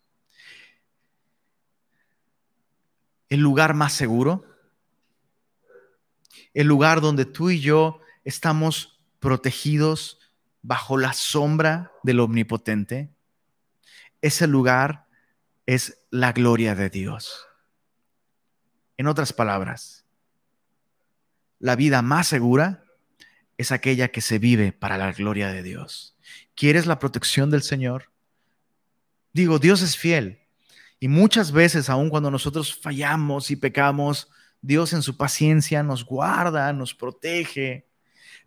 [3.28, 4.44] El lugar más seguro,
[6.56, 10.18] el lugar donde tú y yo estamos protegidos
[10.62, 13.10] bajo la sombra del Omnipotente,
[14.22, 15.06] ese lugar
[15.66, 17.46] es la gloria de Dios.
[18.96, 20.06] En otras palabras,
[21.58, 22.84] la vida más segura
[23.58, 26.16] es aquella que se vive para la gloria de Dios.
[26.54, 28.10] ¿Quieres la protección del Señor?
[29.34, 30.40] Digo, Dios es fiel.
[31.00, 34.30] Y muchas veces, aun cuando nosotros fallamos y pecamos,
[34.66, 37.86] Dios en su paciencia nos guarda, nos protege.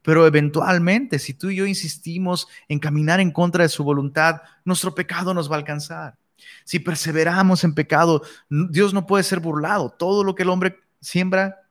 [0.02, 4.94] Pero eventualmente, si tú y yo insistimos en caminar en contra de su voluntad, nuestro
[4.94, 6.18] pecado nos va a alcanzar.
[6.66, 9.90] Si perseveramos en pecado, Dios no puede ser burlado.
[9.92, 11.62] Todo lo que el hombre siembra,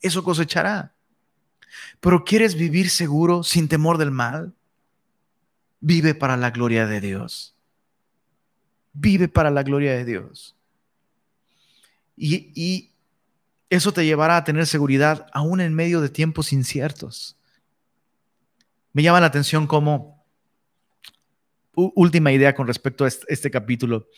[0.00, 0.94] eso cosechará.
[1.98, 4.54] Pero ¿quieres vivir seguro sin temor del mal?
[5.80, 7.56] Vive para la gloria de Dios.
[8.92, 10.56] Vive para la gloria de Dios.
[12.16, 12.95] Y, y
[13.70, 17.36] eso te llevará a tener seguridad aún en medio de tiempos inciertos.
[18.92, 20.24] Me llama la atención como,
[21.74, 24.08] última idea con respecto a este, este capítulo,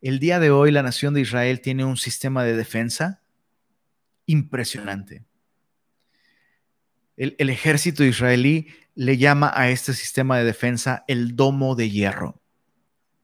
[0.00, 3.22] el día de hoy la nación de Israel tiene un sistema de defensa
[4.26, 5.24] impresionante
[7.16, 12.40] el, ejército israelí le llama a este sistema de defensa el domo de hierro.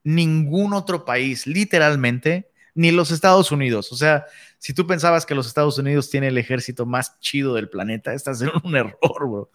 [0.03, 3.91] Ningún otro país, literalmente, ni los Estados Unidos.
[3.91, 4.25] O sea,
[4.57, 8.41] si tú pensabas que los Estados Unidos tiene el ejército más chido del planeta, estás
[8.41, 9.51] en un error, bro.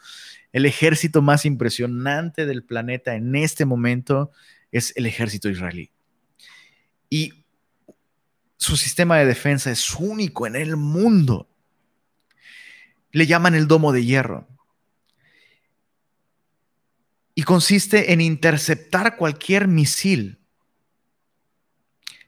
[0.53, 4.31] El ejército más impresionante del planeta en este momento
[4.73, 5.91] es el ejército israelí.
[7.11, 7.45] Y
[8.57, 11.49] su sistema de defensa es único en el mundo
[13.17, 14.47] le llaman el domo de hierro.
[17.35, 20.39] Y consiste en interceptar cualquier misil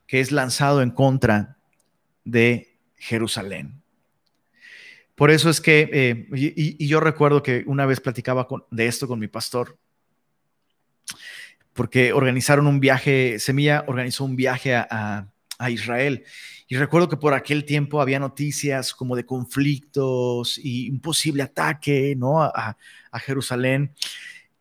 [0.08, 1.58] que es lanzado en contra
[2.24, 3.80] de Jerusalén.
[5.14, 9.18] Por eso es que, eh, y, yo recuerdo que una vez platicaba de esto con
[9.18, 9.76] mi pastor,
[11.74, 15.28] porque organizaron un viaje, Semilla organizó un viaje a,
[15.68, 16.24] Israel.
[16.68, 22.14] Y recuerdo que por aquel tiempo había noticias como de conflictos y un posible ataque
[22.16, 22.40] ¿no?
[22.42, 22.76] a,
[23.14, 23.92] Jerusalén.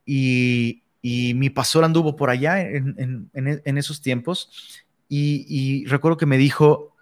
[0.06, 3.30] Y, mi pastor anduvo por allá en,
[3.78, 4.87] esos tiempos.
[5.10, 6.96] Y recuerdo que me dijo,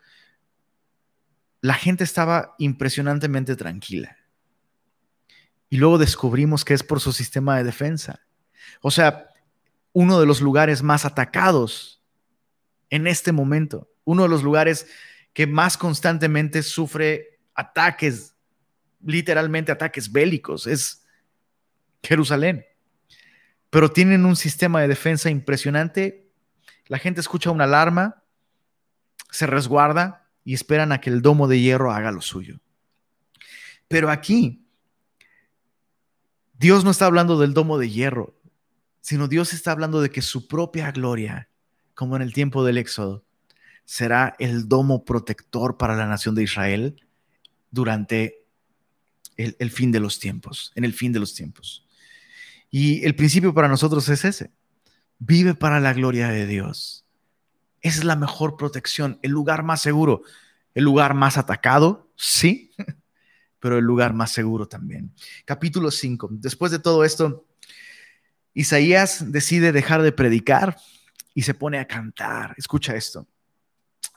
[1.61, 4.17] la gente estaba impresionantemente tranquila.
[5.69, 8.19] Y luego descubrimos que es por su sistema de defensa.
[8.81, 9.29] O sea,
[9.91, 12.03] uno de los lugares más atacados
[12.89, 14.87] en este momento, uno de los lugares
[15.33, 18.35] que más constantemente sufre ataques,
[19.03, 21.03] literalmente ataques bélicos, es
[22.03, 22.65] Jerusalén.
[23.69, 26.24] Pero tienen un sistema de defensa impresionante.
[26.88, 28.24] La gente escucha una alarma,
[29.32, 32.60] se resguarda, y esperan a que el domo de hierro haga lo suyo.
[33.88, 34.63] Pero aquí,
[36.54, 38.39] Dios no está hablando del domo de hierro,
[39.02, 41.50] sino Dios está hablando de que su propia gloria,
[41.95, 43.26] como en el tiempo del Éxodo,
[43.84, 47.04] será el domo protector para la nación de Israel
[47.71, 48.45] durante
[49.38, 51.88] el, el, fin de los tiempos, en el fin de los tiempos.
[52.69, 54.52] Y el principio para nosotros es ese.
[55.19, 57.06] Vive para la gloria de Dios.
[57.82, 60.23] Esa es la mejor protección, el lugar más seguro.
[60.73, 62.71] El lugar más atacado, sí,
[63.60, 65.13] pero el lugar más seguro también.
[65.45, 66.30] Capítulo 5.
[66.32, 67.45] Después de todo esto,
[68.54, 70.78] Isaías decide dejar de predicar
[71.34, 72.56] y se pone a cantar.
[72.58, 73.28] Escucha esto.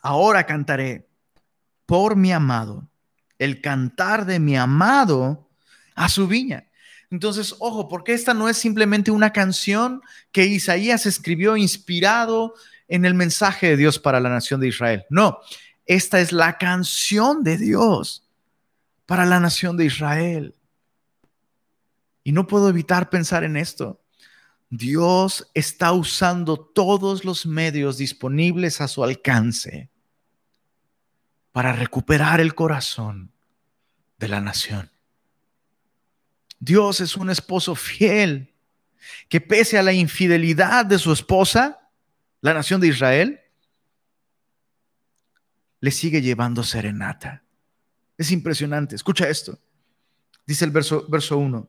[0.03, 1.09] Ahora cantaré
[1.87, 2.89] por mi amado,
[3.39, 5.49] el cantar de mi amado
[5.95, 6.68] a su viña.
[7.11, 12.55] Entonces, ojo, porque esta no es simplemente una canción que Isaías escribió inspirado
[12.87, 15.05] en el mensaje de Dios para la nación de Israel.
[15.09, 15.39] No,
[15.87, 18.29] esta es la canción de Dios
[19.07, 20.55] para la nación de Israel.
[22.25, 24.03] Y no puedo evitar pensar en esto.
[24.69, 29.89] Dios está usando todos los medios disponibles a su alcance
[31.53, 33.33] para recuperar el corazón
[34.19, 34.91] de la nación.
[36.61, 38.53] Dios es un esposo fiel
[39.29, 41.89] que pese a la infidelidad de su esposa,
[42.41, 43.41] la nación de Israel,
[45.81, 47.43] le sigue llevando serenata.
[48.17, 48.97] Es impresionante.
[48.97, 49.59] Escucha esto.
[50.47, 51.69] Dice el verso, verso 1.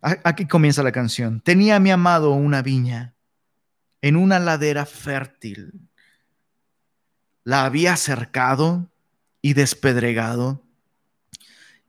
[0.00, 1.40] Aquí comienza la canción.
[1.40, 3.14] Tenía mi amado una viña
[4.00, 5.88] en una ladera fértil.
[7.44, 8.90] La había cercado
[9.42, 10.61] y despedregado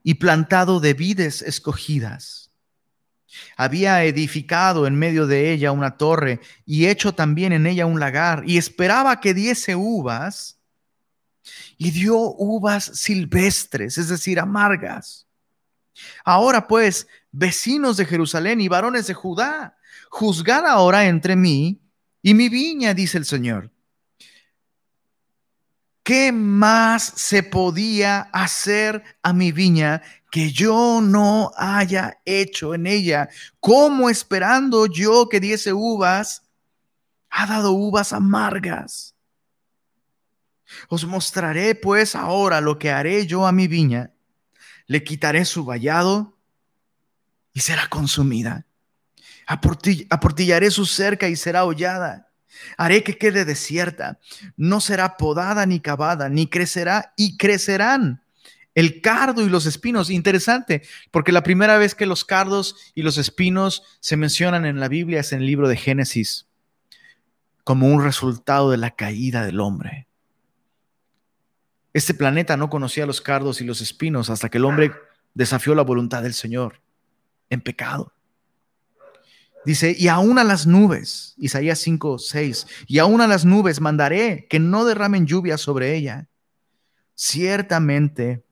[0.03, 2.43] y plantado de vides escogidas
[3.55, 8.43] había edificado en medio de ella una torre y hecho también en ella un lagar
[8.45, 10.59] y esperaba que diese uvas
[11.77, 15.27] y dio uvas silvestres, es decir, amargas.
[16.23, 19.77] Ahora pues, vecinos de Jerusalén y varones de Judá,
[20.09, 21.81] juzgad ahora entre mí
[22.21, 23.72] y mi viña, dice el Señor.
[26.03, 33.29] ¿Qué más se podía hacer a mi viña que yo no haya hecho en ella?
[33.61, 36.43] ¿Cómo esperando yo que diese uvas,
[37.29, 39.15] ha dado uvas amargas?
[40.89, 44.11] Os mostraré pues ahora lo que haré yo a mi viña.
[44.87, 46.37] Le quitaré su vallado
[47.53, 48.65] y será consumida.
[49.47, 52.32] Aportillaré su cerca y será hollada
[52.77, 54.19] Haré que quede desierta,
[54.57, 58.23] no será podada ni cavada, ni crecerá y crecerán
[58.75, 60.09] el cardo y los espinos.
[60.09, 64.87] Interesante, porque la primera vez que los cardos y los espinos se mencionan en la
[64.87, 66.47] Biblia es en el libro de Génesis,
[67.63, 70.07] como un resultado de la caída del hombre.
[71.93, 74.93] Este planeta no conocía los cardos y los espinos hasta que el hombre
[75.35, 76.81] desafió la voluntad del Señor
[77.49, 78.13] en pecado.
[79.65, 84.47] Dice, y aún a las nubes, Isaías 5, 6, y aún a las nubes mandaré
[84.49, 86.27] que no derramen lluvia sobre ella.
[87.15, 88.43] Ciertamente,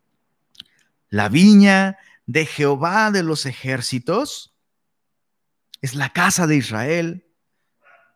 [1.09, 4.55] la viña de Jehová de los ejércitos
[5.81, 7.25] es la casa de Israel.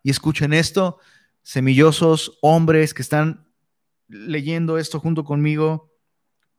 [0.04, 1.00] Y escuchen esto,
[1.42, 3.46] semillosos hombres que están
[4.08, 5.92] leyendo esto junto conmigo,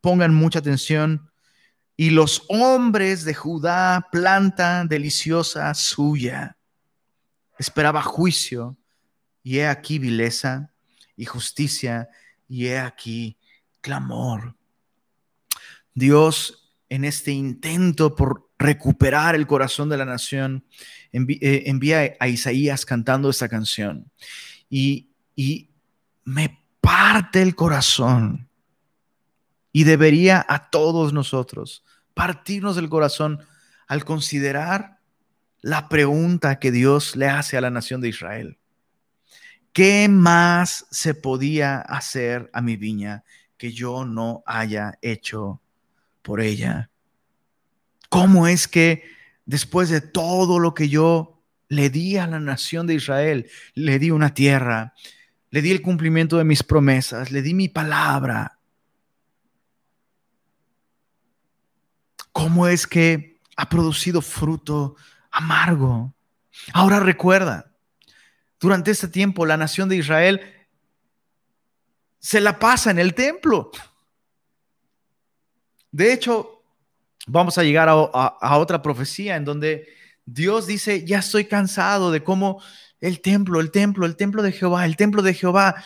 [0.03, 1.31] pongan mucha atención
[1.97, 6.57] y los hombres de Judá planta deliciosa suya.
[7.59, 8.77] Esperaba juicio,
[9.43, 10.73] y he aquí vileza
[11.17, 12.09] y justicia,
[12.49, 13.39] y he aquí
[13.81, 14.57] clamor.
[15.95, 20.65] Dios, en este intento por recuperar el corazón de la nación,
[21.13, 24.11] eh, envía a Isaías cantando esta canción.
[24.69, 25.71] Y, y
[26.25, 28.46] me parte el corazón
[29.77, 33.41] y debería a todos nosotros partirnos del corazón
[33.87, 35.01] al considerar
[35.61, 38.57] la pregunta que Dios le hace a la nación de Israel.
[39.75, 43.23] ¿Qué más se podía hacer a mi viña
[43.59, 45.61] que yo no haya hecho
[46.23, 46.89] por ella?
[48.09, 49.03] ¿Cómo es que
[49.45, 54.11] después de todo lo que yo le di a la nación de Israel, le di
[54.11, 54.95] una tierra,
[55.51, 58.56] le di el cumplimiento de mis promesas, le di mi palabra?
[62.37, 64.95] ¿Cómo es que ha producido fruto
[65.31, 66.15] amargo?
[66.75, 67.73] Ahora recuerda,
[68.61, 70.43] durante este tiempo la nación de Israel
[72.19, 73.71] se la pasa en el templo.
[75.91, 76.63] De hecho,
[77.27, 79.89] vamos a llegar a, otra profecía en donde
[80.27, 82.63] Dios dice, ya estoy cansado de cómo
[83.01, 85.83] el templo, el templo, el templo de Jehová, el templo de Jehová,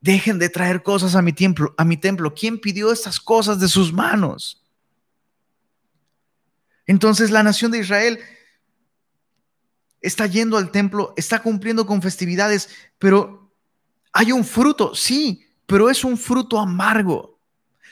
[0.00, 2.32] dejen de traer cosas a mi templo, a mi templo.
[2.32, 4.59] ¿Quién pidió estas cosas de sus manos?
[6.90, 8.18] Entonces la nación de Israel
[10.00, 12.68] está yendo al templo, está cumpliendo con festividades,
[12.98, 13.54] pero
[14.12, 17.38] hay un fruto, sí, pero es un fruto amargo.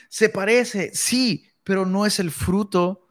[0.09, 3.07] Se parece, sí, pero no es el fruto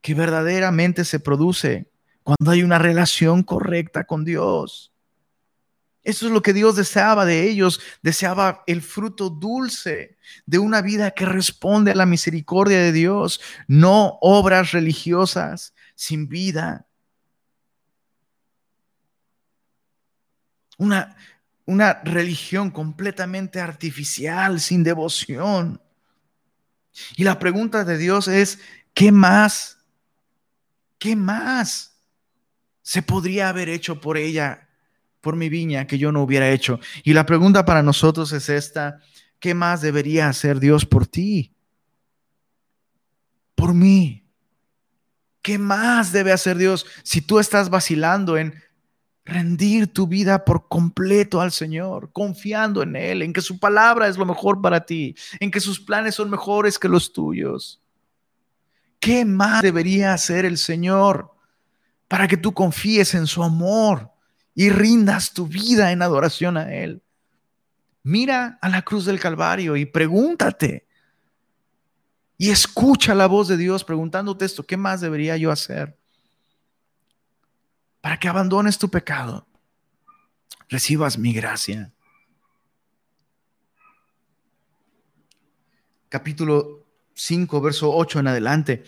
[0.00, 1.90] que verdaderamente se produce
[2.22, 4.91] cuando hay una relación correcta con Dios.
[6.04, 11.12] Eso es lo que Dios deseaba de ellos, deseaba el fruto dulce de una vida
[11.12, 16.86] que responde a la misericordia de Dios, no obras religiosas sin vida.
[20.76, 21.16] Una,
[21.66, 25.80] una religión completamente artificial, sin devoción.
[27.16, 28.58] Y la pregunta de Dios es,
[28.92, 29.78] ¿qué más?
[30.98, 31.92] ¿Qué más
[32.82, 34.68] se podría haber hecho por ella,
[35.22, 36.78] por mi viña, que yo no hubiera hecho?
[37.02, 38.98] Y la pregunta para nosotros es esta,
[39.38, 41.54] ¿qué más debería hacer Dios por ti?
[43.54, 44.26] Por mí.
[45.40, 48.54] ¿Qué más debe hacer Dios si tú estás vacilando en
[49.24, 54.18] rendir tu vida por completo al Señor, confiando en Él, en que su palabra es
[54.18, 57.80] lo mejor para ti, en que sus planes son mejores que los tuyos.
[58.98, 61.32] ¿Qué más debería hacer el Señor
[62.08, 64.11] para que tú confíes en su amor
[64.54, 67.02] y rindas tu vida en adoración a Él?
[68.02, 70.86] Mira a la cruz del Calvario y pregúntate
[72.36, 75.96] y escucha la voz de Dios preguntándote esto, ¿qué más debería yo hacer?
[78.02, 79.46] para que abandones tu pecado,
[80.68, 81.94] recibas mi gracia.
[86.08, 86.84] Capítulo
[87.14, 88.84] 5, verso 8 en adelante.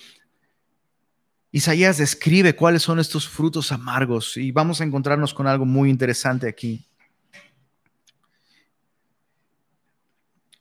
[1.54, 6.48] Isaías describe cuáles son estos frutos amargos y vamos a encontrarnos con algo muy interesante
[6.48, 6.84] aquí.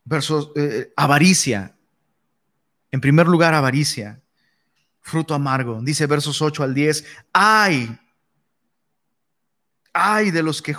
[0.05, 1.75] Verso eh, avaricia.
[2.91, 4.21] En primer lugar, avaricia,
[5.01, 5.81] fruto amargo.
[5.81, 7.99] Dice versos 8 al 10, ay
[9.93, 10.75] ay de los que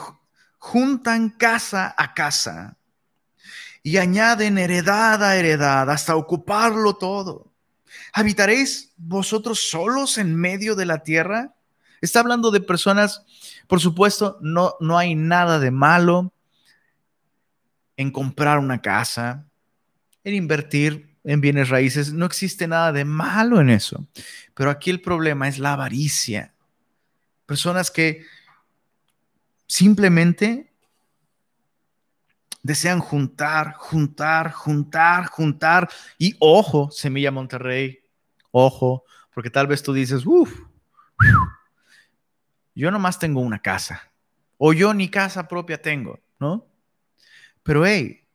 [0.58, 2.76] juntan casa a casa
[3.82, 7.53] y añaden heredad a heredad hasta ocuparlo todo.
[8.12, 11.54] ¿Habitaréis vosotros solos en medio de la tierra?
[12.00, 13.24] Está hablando de personas,
[13.66, 16.32] por supuesto, no, no hay nada de malo
[17.96, 19.46] en comprar una casa,
[20.24, 24.06] en invertir en bienes raíces, no existe nada de malo en eso.
[24.54, 26.52] Pero aquí el problema es la avaricia.
[27.46, 28.24] Personas que
[29.66, 30.73] simplemente
[32.64, 35.88] desean juntar, juntar, juntar, juntar.
[36.18, 38.00] Y ojo, Semilla Monterrey,
[38.50, 40.50] ojo, porque tal vez tú dices, uff,
[42.74, 44.10] yo nomás tengo una casa,
[44.56, 46.66] o yo ni casa propia tengo, ¿no?
[47.62, 48.26] Pero hey,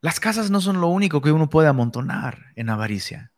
[0.00, 3.32] las casas no son lo único que uno puede amontonar en avaricia.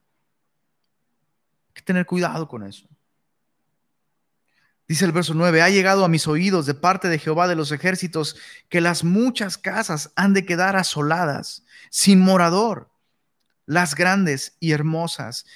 [1.69, 2.89] Hay que tener cuidado con eso.
[4.89, 7.73] Dice el verso 9, ha llegado a mis oídos de parte de Jehová de los
[7.73, 8.37] ejércitos
[8.69, 12.91] que las muchas casas han de quedar asoladas, sin morador,
[13.65, 15.47] las grandes y hermosas,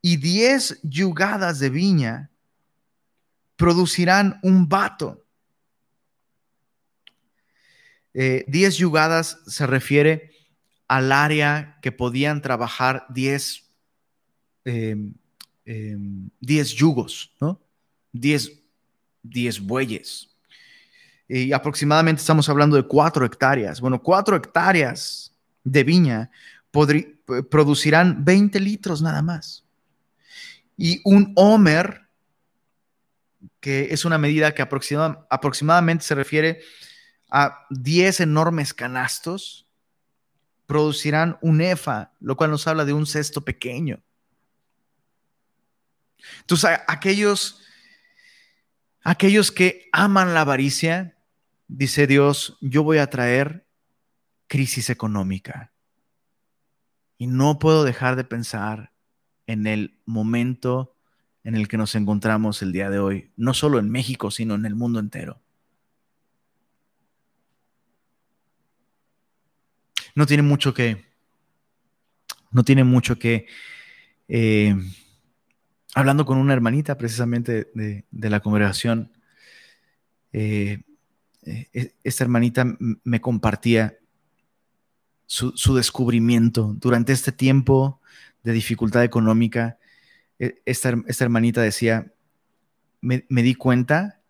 [0.00, 2.30] y diez yugadas de viña
[3.56, 5.24] producirán un vato.
[8.14, 10.32] Eh, diez yugadas se refiere
[10.86, 13.70] al área que podían trabajar diez,
[14.64, 15.12] em,
[15.66, 17.60] em, diez yugos, ¿no?
[18.12, 18.57] Diez
[19.22, 20.28] 10 bueyes.
[21.28, 23.80] Y aproximadamente estamos hablando de 4 hectáreas.
[23.80, 26.30] Bueno, 4 hectáreas de viña
[27.50, 29.64] producirán 20 litros nada más.
[30.76, 32.08] Y un homer,
[33.60, 36.60] que es una medida que aproximadamente se refiere
[37.28, 39.66] a 10 enormes canastos,
[40.66, 44.00] producirán un efa, lo cual nos habla de un cesto pequeño.
[46.40, 47.60] Entonces, aquellos,
[49.02, 51.16] aquellos que aman la avaricia,
[51.66, 53.66] dice Dios, yo voy a traer
[54.46, 55.72] crisis económica.
[57.18, 58.92] Y no puedo dejar de pensar
[59.46, 60.94] en el momento
[61.44, 64.66] en el que nos encontramos el día de hoy, no solo en México, sino en
[64.66, 65.40] el mundo entero.
[70.14, 71.06] No tiene mucho que,
[72.50, 73.46] no tiene mucho que,
[74.28, 74.76] eh,
[75.98, 79.10] hablando con una hermanita precisamente de, la congregación,
[80.32, 80.82] eh,
[81.42, 82.64] eh, esta hermanita
[83.02, 83.98] me compartía
[85.26, 88.00] su, descubrimiento durante este tiempo
[88.44, 89.78] de dificultad económica.
[90.38, 92.12] E, esta, hermanita decía,
[93.00, 94.20] me, me di cuenta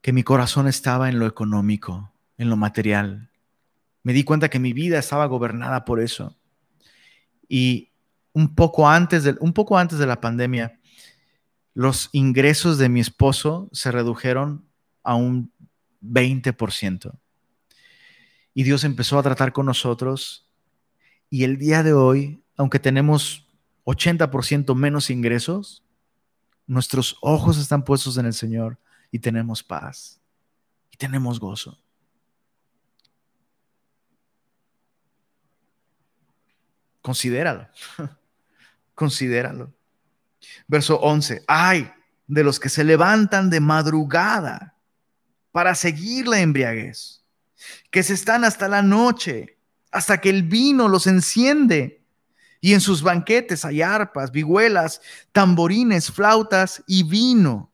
[0.00, 3.30] que mi corazón estaba en lo económico, en lo material.
[4.04, 6.38] Me di cuenta que mi vida estaba gobernada por eso.
[7.48, 7.93] Y
[8.34, 10.78] un poco antes de, un poco antes de la pandemia,
[11.72, 14.68] los ingresos de mi esposo se redujeron
[15.02, 15.52] a un
[16.02, 17.18] 20%.
[18.52, 20.48] Y Dios empezó a tratar con nosotros.
[21.30, 23.48] Y el día de hoy, aunque tenemos
[23.84, 25.84] 80% menos ingresos,
[26.66, 28.78] nuestros ojos están puestos en el Señor
[29.10, 30.20] y tenemos paz
[30.90, 31.78] y tenemos gozo.
[37.00, 37.68] Considéralo.
[38.94, 39.72] Considéralo.
[40.68, 41.44] Verso 11.
[41.46, 41.90] Ay
[42.26, 44.74] de los que se levantan de madrugada
[45.52, 47.22] para seguir la embriaguez,
[47.90, 49.58] que se están hasta la noche,
[49.90, 52.02] hasta que el vino los enciende.
[52.60, 55.00] Y en sus banquetes hay arpas, vihuelas,
[55.32, 57.70] tamborines, flautas y vino.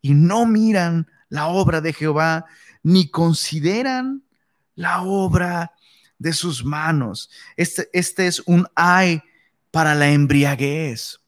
[0.00, 2.44] Y no miran la obra de Jehová,
[2.82, 4.22] ni consideran
[4.74, 5.72] la obra
[6.18, 7.30] de sus manos.
[7.56, 9.22] Este, este es un ay
[9.74, 11.18] para la embriaguez.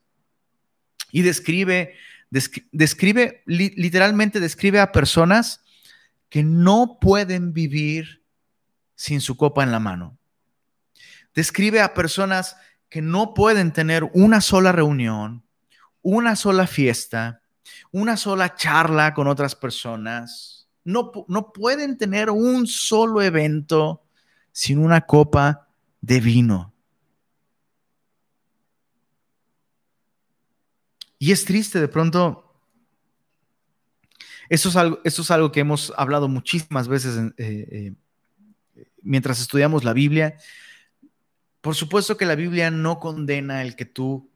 [1.10, 1.94] Y describe,
[2.30, 5.62] describe, literalmente describe a personas
[6.28, 8.22] que no pueden vivir
[8.94, 10.16] sin su copa en la mano.
[11.34, 12.56] Describe a personas
[12.88, 15.44] que no pueden tener una sola reunión,
[16.00, 17.42] una sola fiesta,
[17.90, 20.68] una sola charla con otras personas.
[20.84, 24.04] No, no pueden tener un solo evento
[24.52, 25.66] sin una copa
[26.00, 26.75] de vino.
[31.18, 32.42] Y es triste de pronto.
[34.48, 34.68] Eso
[35.04, 40.36] es algo, que hemos hablado muchísimas veces eh, eh, mientras estudiamos la Biblia.
[41.60, 44.30] Por supuesto que la Biblia no condena el que tú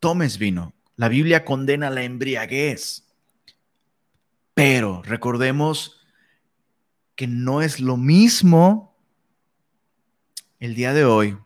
[0.00, 0.74] tomes vino.
[0.96, 3.04] La Biblia condena la embriaguez.
[4.54, 6.00] Pero recordemos
[7.14, 8.96] que no es lo mismo
[10.58, 11.36] el día de hoy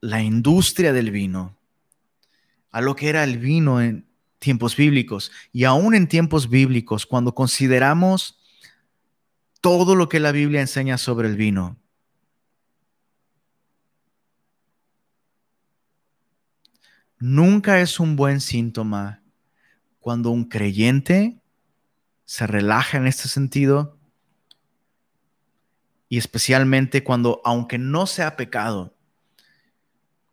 [0.00, 1.56] la industria del vino
[2.76, 4.06] a lo que era el vino en
[4.38, 8.38] tiempos bíblicos y aún en tiempos bíblicos cuando consideramos
[9.62, 11.78] todo lo que la Biblia enseña sobre el vino.
[17.18, 19.22] Nunca es un buen síntoma
[19.98, 21.40] cuando un creyente
[22.26, 23.98] se relaja en este sentido
[26.10, 28.95] y especialmente cuando, aunque no sea pecado,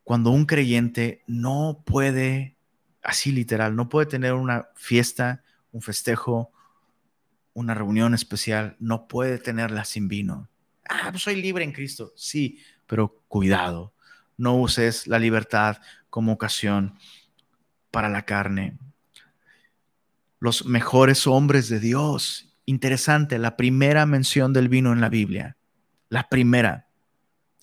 [0.03, 2.57] cuando un creyente no puede,
[3.01, 6.51] así literal, no puede tener una fiesta, un festejo,
[7.53, 10.49] una reunión especial, no puede tenerla sin vino.
[10.89, 12.13] Ah, pues soy libre en Cristo.
[12.15, 13.93] Sí, pero cuidado,
[14.37, 15.77] no uses la libertad
[16.09, 16.95] como ocasión
[17.91, 18.77] para la carne.
[20.39, 22.49] Los mejores hombres de Dios.
[22.65, 25.57] Interesante, la primera mención del vino en la Biblia
[26.13, 26.87] la primera,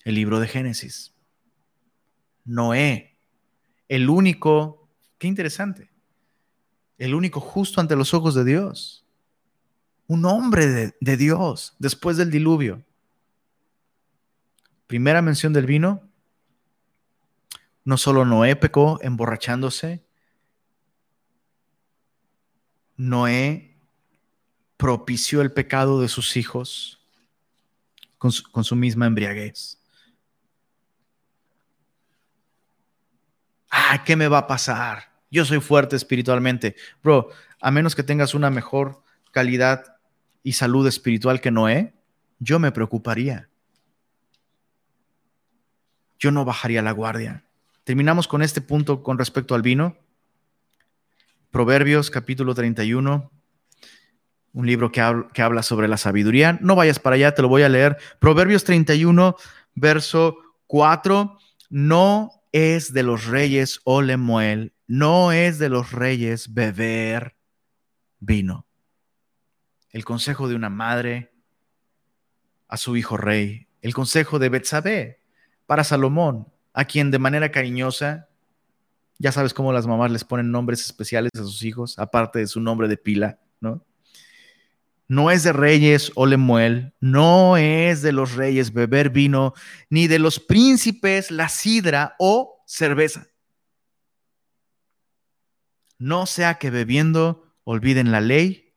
[0.03, 1.13] el libro de Génesis.
[2.45, 3.17] Noé,
[3.87, 4.87] el único,
[5.17, 5.89] qué interesante,
[6.97, 9.03] el único justo ante los ojos de Dios.
[10.07, 12.83] Un hombre de, Dios después del diluvio.
[14.85, 16.03] Primera mención del vino.
[17.83, 20.03] No solo Noé pecó emborrachándose,
[22.97, 23.75] Noé
[24.77, 26.99] propició el pecado de sus hijos
[28.19, 29.80] con su, misma embriaguez.
[33.71, 35.13] Ah, ¿qué me va a pasar?
[35.31, 36.75] Yo soy fuerte espiritualmente.
[37.01, 37.29] Bro,
[37.61, 39.01] a menos que tengas una mejor
[39.31, 39.95] calidad
[40.43, 41.93] y salud espiritual que Noé,
[42.39, 43.49] yo me preocuparía.
[46.19, 47.45] Yo no bajaría la guardia.
[47.85, 49.97] Terminamos con este punto con respecto al vino.
[51.49, 53.31] Proverbios capítulo 31,
[54.53, 55.01] un libro que,
[55.33, 56.59] que habla sobre la sabiduría.
[56.61, 57.97] No vayas para allá, te lo voy a leer.
[58.19, 59.35] Proverbios 31,
[59.75, 61.37] verso 4.
[61.69, 67.35] No es de los reyes, o Lemuel, no es de los reyes beber
[68.19, 68.65] vino.
[69.89, 71.33] El consejo de una madre
[72.67, 75.21] a su hijo rey, el consejo de Betsabé
[75.65, 78.29] para Salomón, a quien de manera cariñosa,
[79.17, 82.59] ya sabes cómo las mamás les ponen nombres especiales a sus hijos, aparte de su
[82.59, 83.85] nombre de pila, ¿no?
[85.11, 89.53] No es de reyes o lemuel, no es de los reyes beber vino,
[89.89, 93.27] ni de los príncipes la sidra o cerveza.
[95.97, 98.73] No sea que bebiendo olviden la ley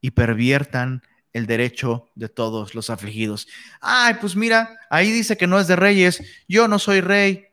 [0.00, 1.02] y perviertan
[1.34, 3.46] el derecho de todos los afligidos.
[3.82, 7.48] Ay, pues mira, ahí dice que no es de reyes, yo no soy rey.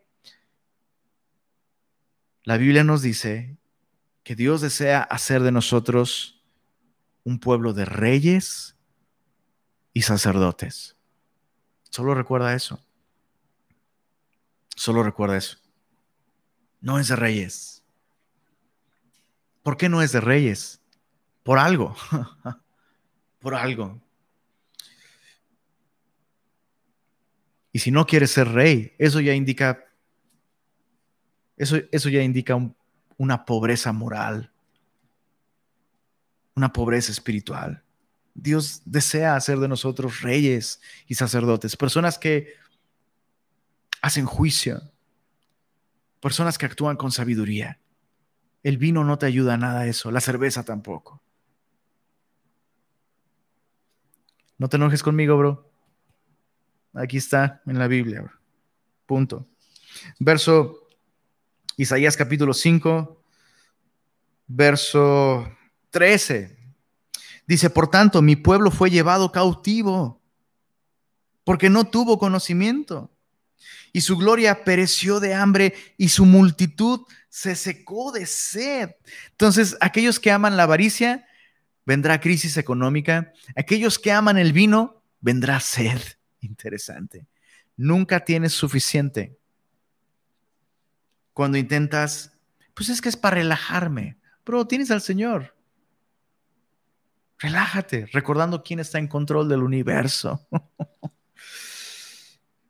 [2.45, 3.57] La Biblia nos dice
[4.23, 6.38] que Dios desea hacer de nosotros
[7.23, 8.75] un pueblo de reyes
[9.93, 10.95] y sacerdotes.
[11.89, 12.83] Solo recuerda eso.
[14.75, 15.57] Solo recuerda eso.
[16.81, 17.83] No es de reyes.
[19.63, 20.81] ¿Por qué no es de reyes?
[21.43, 21.95] Por algo.
[23.39, 24.01] Por algo.
[27.71, 29.85] Y si no quieres ser rey, eso ya indica,
[31.55, 32.57] eso, eso ya indica
[33.17, 34.51] una pobreza moral
[36.59, 37.83] una pobreza espiritual.
[38.33, 42.53] Dios desea hacer de nosotros reyes y sacerdotes, personas que
[44.01, 44.81] hacen juicio,
[46.19, 47.79] personas que actúan con sabiduría.
[48.61, 51.21] El vino no te ayuda a nada eso, la cerveza tampoco.
[54.57, 55.71] No te enojes conmigo, bro.
[56.93, 58.29] Aquí está en la Biblia.
[59.05, 59.47] Punto.
[60.19, 60.89] Verso
[61.77, 63.23] Isaías capítulo 5,
[64.47, 65.58] verso
[65.91, 66.57] 13.
[67.47, 70.21] Dice, por tanto, mi pueblo fue llevado cautivo
[71.43, 73.11] porque no tuvo conocimiento.
[73.91, 78.91] Y su gloria pereció de hambre y su multitud se secó de sed.
[79.31, 81.27] Entonces, aquellos que aman la avaricia,
[81.85, 83.33] vendrá crisis económica.
[83.55, 85.99] Aquellos que aman el vino, vendrá sed.
[86.41, 87.25] Interesante.
[87.75, 89.37] Nunca tienes suficiente.
[91.33, 92.33] Cuando intentas,
[92.75, 94.17] pues es que es para relajarme.
[94.43, 95.55] Pero tienes al Señor.
[97.39, 100.45] Relájate, recordando quién está en control del universo.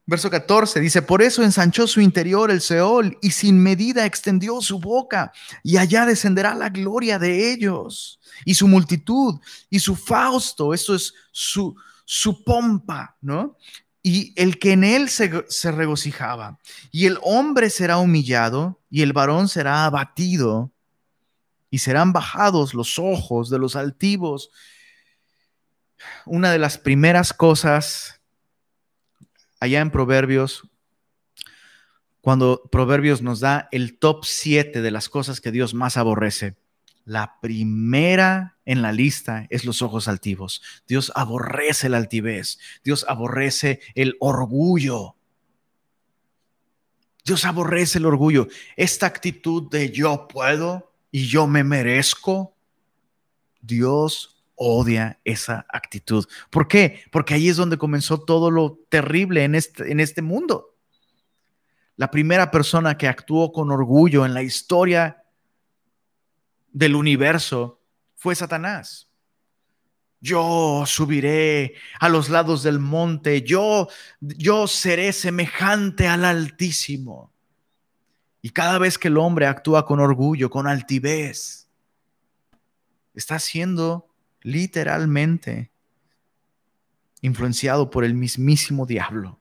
[0.05, 4.79] Verso 14 dice, por eso ensanchó su interior el Seol y sin medida extendió su
[4.79, 9.39] boca y allá descenderá la gloria de ellos y su multitud
[9.69, 13.55] y su fausto, eso es su, su pompa, ¿no?
[14.01, 16.57] Y el que en él se, se regocijaba
[16.91, 20.71] y el hombre será humillado y el varón será abatido
[21.69, 24.51] y serán bajados los ojos de los altivos.
[26.25, 28.21] Una de las primeras cosas
[29.59, 30.63] allá en Proverbios,
[32.21, 36.57] cuando Proverbios nos da el top 7 de las cosas que Dios más aborrece,
[37.05, 40.61] la primera en la lista es los ojos altivos.
[40.87, 45.15] Dios aborrece la altivez, Dios aborrece el orgullo.
[47.25, 48.47] Dios aborrece el orgullo.
[48.75, 52.55] Esta actitud de yo puedo, y yo me merezco,
[53.61, 56.25] Dios odia esa actitud.
[56.49, 57.03] ¿Por qué?
[57.11, 60.75] Porque ahí es donde comenzó todo lo terrible en este, en este mundo.
[61.95, 65.23] La primera persona que actuó con orgullo en la historia
[66.71, 67.81] del universo
[68.15, 69.09] fue Satanás.
[70.21, 73.87] Yo subiré a los lados del monte, yo,
[74.19, 77.31] yo seré semejante al Altísimo.
[78.41, 81.67] Y cada vez que el hombre actúa con orgullo, con altivez,
[83.13, 84.07] está siendo
[84.41, 85.71] literalmente
[87.21, 89.39] influenciado por el mismísimo diablo.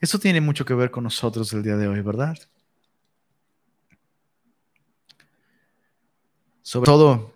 [0.00, 2.36] Eso tiene mucho que ver con nosotros el día de hoy, ¿verdad?
[6.60, 7.34] Sobre todo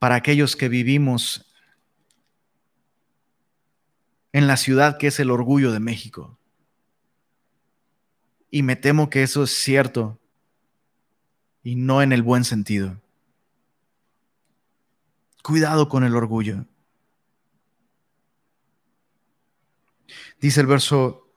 [0.00, 1.47] para aquellos que vivimos
[4.32, 6.38] en la ciudad que es el orgullo de México.
[8.50, 10.18] Y me temo que eso es cierto
[11.62, 13.00] y no en el buen sentido.
[15.42, 16.66] Cuidado con el orgullo.
[20.40, 21.28] Dice el verso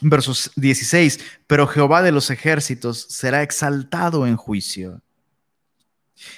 [0.00, 5.02] verso 16, pero Jehová de los ejércitos será exaltado en juicio,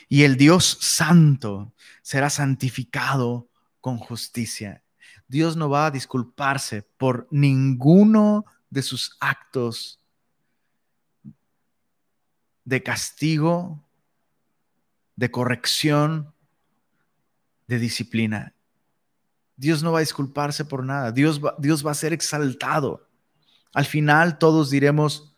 [0.09, 3.50] y el Dios santo será santificado
[3.81, 4.83] con justicia.
[5.29, 10.01] Dios no va a disculparse por ninguno de sus actos
[12.65, 13.83] de castigo,
[15.17, 16.33] de corrección,
[17.67, 18.55] de disciplina.
[19.57, 21.13] Dios no va a disculparse por nada.
[21.13, 23.09] Dios va, Dios va a ser exaltado.
[23.73, 25.37] Al final todos diremos,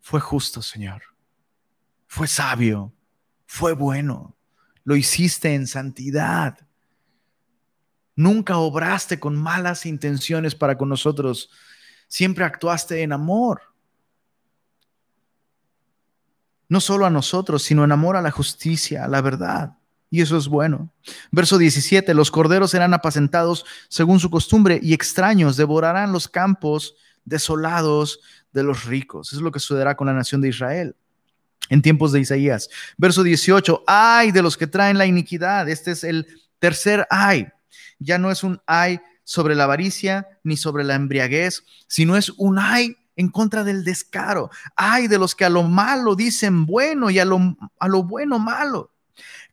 [0.00, 1.02] fue justo, Señor.
[2.06, 2.92] Fue sabio.
[3.46, 4.36] Fue bueno.
[4.84, 6.63] Lo hiciste en santidad.
[8.16, 11.50] Nunca obraste con malas intenciones para con nosotros.
[12.08, 13.62] Siempre actuaste en amor.
[16.68, 19.76] No solo a nosotros, sino en amor a la justicia, a la verdad.
[20.10, 20.92] Y eso es bueno.
[21.32, 26.94] Verso 17, los corderos serán apacentados según su costumbre y extraños devorarán los campos
[27.24, 28.20] desolados
[28.52, 29.32] de los ricos.
[29.32, 30.94] Es lo que sucederá con la nación de Israel
[31.68, 32.68] en tiempos de Isaías.
[32.96, 35.68] Verso 18, ay de los que traen la iniquidad.
[35.68, 36.26] Este es el
[36.58, 37.48] tercer ay.
[37.98, 42.58] Ya no es un ay sobre la avaricia ni sobre la embriaguez, sino es un
[42.58, 44.50] ay en contra del descaro.
[44.76, 48.38] Ay de los que a lo malo dicen bueno y a lo, a lo bueno
[48.38, 48.90] malo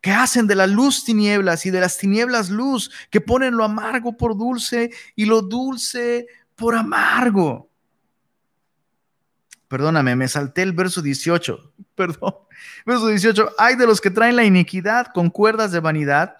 [0.01, 4.17] que hacen de la luz tinieblas y de las tinieblas luz, que ponen lo amargo
[4.17, 7.69] por dulce y lo dulce por amargo.
[9.67, 11.73] Perdóname, me salté el verso 18.
[11.95, 12.33] Perdón.
[12.85, 13.51] Verso 18.
[13.57, 16.35] Hay de los que traen la iniquidad con cuerdas de vanidad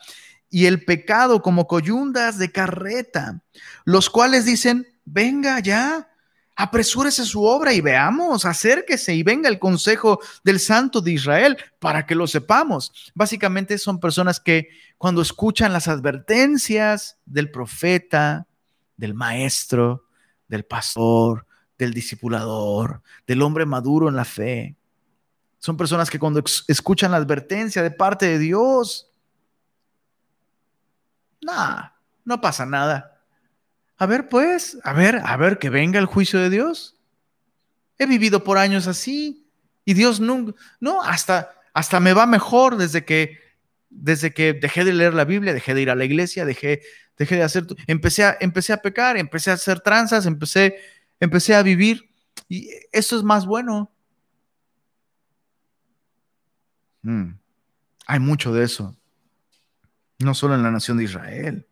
[0.51, 3.41] y el pecado como coyundas de carreta,
[3.85, 6.09] los cuales dicen, venga ya,
[6.57, 12.05] apresúrese su obra y veamos, acérquese y venga el consejo del Santo de Israel para
[12.05, 13.11] que lo sepamos.
[13.15, 18.45] Básicamente son personas que cuando escuchan las advertencias del profeta,
[18.97, 20.03] del maestro,
[20.49, 21.47] del pastor,
[21.77, 24.75] del discipulador, del hombre maduro en la fe,
[25.59, 29.10] son personas que cuando escuchan la advertencia de parte de Dios,
[31.41, 33.11] nada, no pasa nada
[34.01, 36.97] a ver, pues, a ver, a ver, que venga el juicio de Dios.
[37.99, 39.45] He vivido por años así
[39.85, 43.37] y Dios nunca, no, hasta, hasta me va mejor desde que,
[43.91, 46.81] desde que dejé de leer la Biblia, dejé de ir a la iglesia, dejé,
[47.15, 50.77] dejé de hacer, empecé a, empecé a pecar, empecé a hacer tranzas, empecé,
[51.19, 52.09] empecé a vivir
[52.49, 53.91] y eso es más bueno.
[57.03, 57.33] Hmm.
[58.07, 58.97] Hay mucho de eso,
[60.23, 61.67] no solo en la nación de Israel.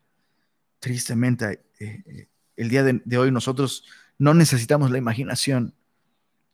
[0.78, 3.84] Tristemente eh, eh, el día de, hoy nosotros
[4.18, 5.74] no necesitamos la imaginación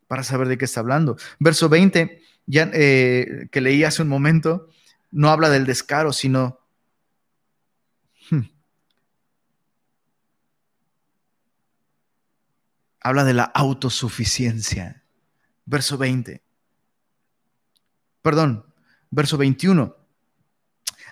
[0.07, 1.17] para saber de qué está hablando.
[1.41, 4.69] Verso 20, ya, eh, que leí hace un momento,
[5.11, 6.61] no habla del descaro, sino...
[8.31, 8.43] Hmm,
[13.01, 15.03] habla de la autosuficiencia.
[15.65, 16.43] Verso 20.
[18.23, 18.65] Perdón,
[19.11, 20.06] verso 21.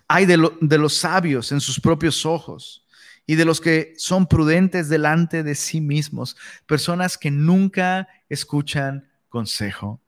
[0.09, 2.87] Hay de, de los sabios en sus propios ojos
[3.27, 6.37] y de los que son prudentes delante de sí mismos,
[6.67, 10.01] personas que nunca escuchan consejo.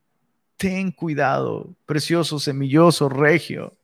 [0.57, 3.77] Ten cuidado, precioso, semilloso, regio.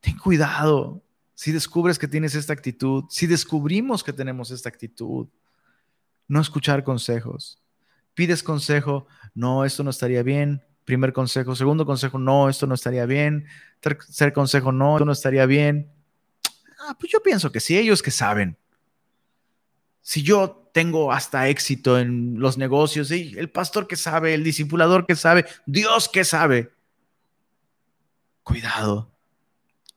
[0.00, 1.02] Ten cuidado
[1.34, 5.28] si descubres que tienes esta actitud, si descubrimos que tenemos esta actitud.
[6.28, 7.62] No escuchar consejos.
[8.14, 10.62] Pides consejo, no, esto no estaría bien.
[10.86, 11.56] Primer consejo.
[11.56, 13.46] Segundo consejo, no, esto no estaría bien.
[13.80, 15.90] Tercer consejo, no, esto no estaría bien.
[16.78, 18.56] Ah, pues yo pienso que sí, ellos que saben.
[20.00, 25.16] Si yo tengo hasta éxito en los negocios, el pastor que sabe, el discipulador que
[25.16, 26.70] sabe, Dios que sabe.
[28.44, 29.10] Cuidado.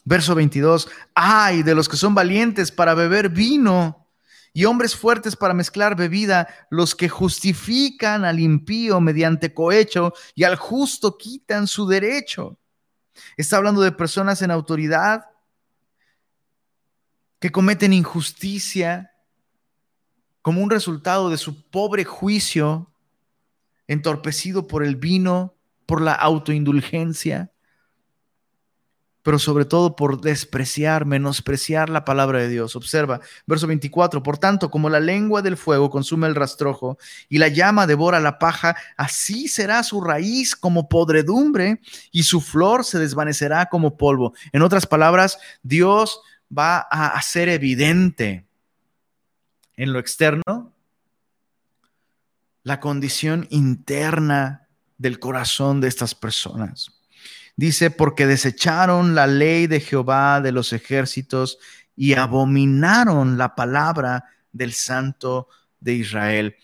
[0.06, 0.90] Verso 22.
[1.14, 3.99] Ay de los que son valientes para beber vino
[4.54, 10.56] y hombres fuertes para mezclar bebida, los que justifican al impío mediante cohecho y al
[10.56, 12.58] justo quitan su derecho.
[13.38, 15.26] Está hablando de personas en autoridad
[17.40, 19.12] que cometen injusticia
[20.42, 22.92] como un resultado de su pobre juicio,
[23.88, 27.52] entorpecido por el vino, por la autoindulgencia,
[29.30, 32.76] pero sobre todo por despreciar, menospreciar la palabra de Dios.
[32.76, 36.98] Observa, verso 24, por tanto, como la lengua del fuego consume el rastrojo
[37.30, 41.80] y la llama devora la paja, así será su raíz como podredumbre
[42.12, 44.34] y su flor se desvanecerá como polvo.
[44.52, 46.22] En otras palabras, Dios
[46.52, 48.48] va a hacer evidente
[49.76, 50.74] en lo externo
[52.64, 54.68] la condición interna
[54.98, 56.99] del corazón de estas personas.
[57.60, 61.60] Dice, porque desecharon la ley de Jehová de los ejércitos
[61.94, 65.50] y abominaron la palabra del Santo
[65.82, 66.56] de Israel.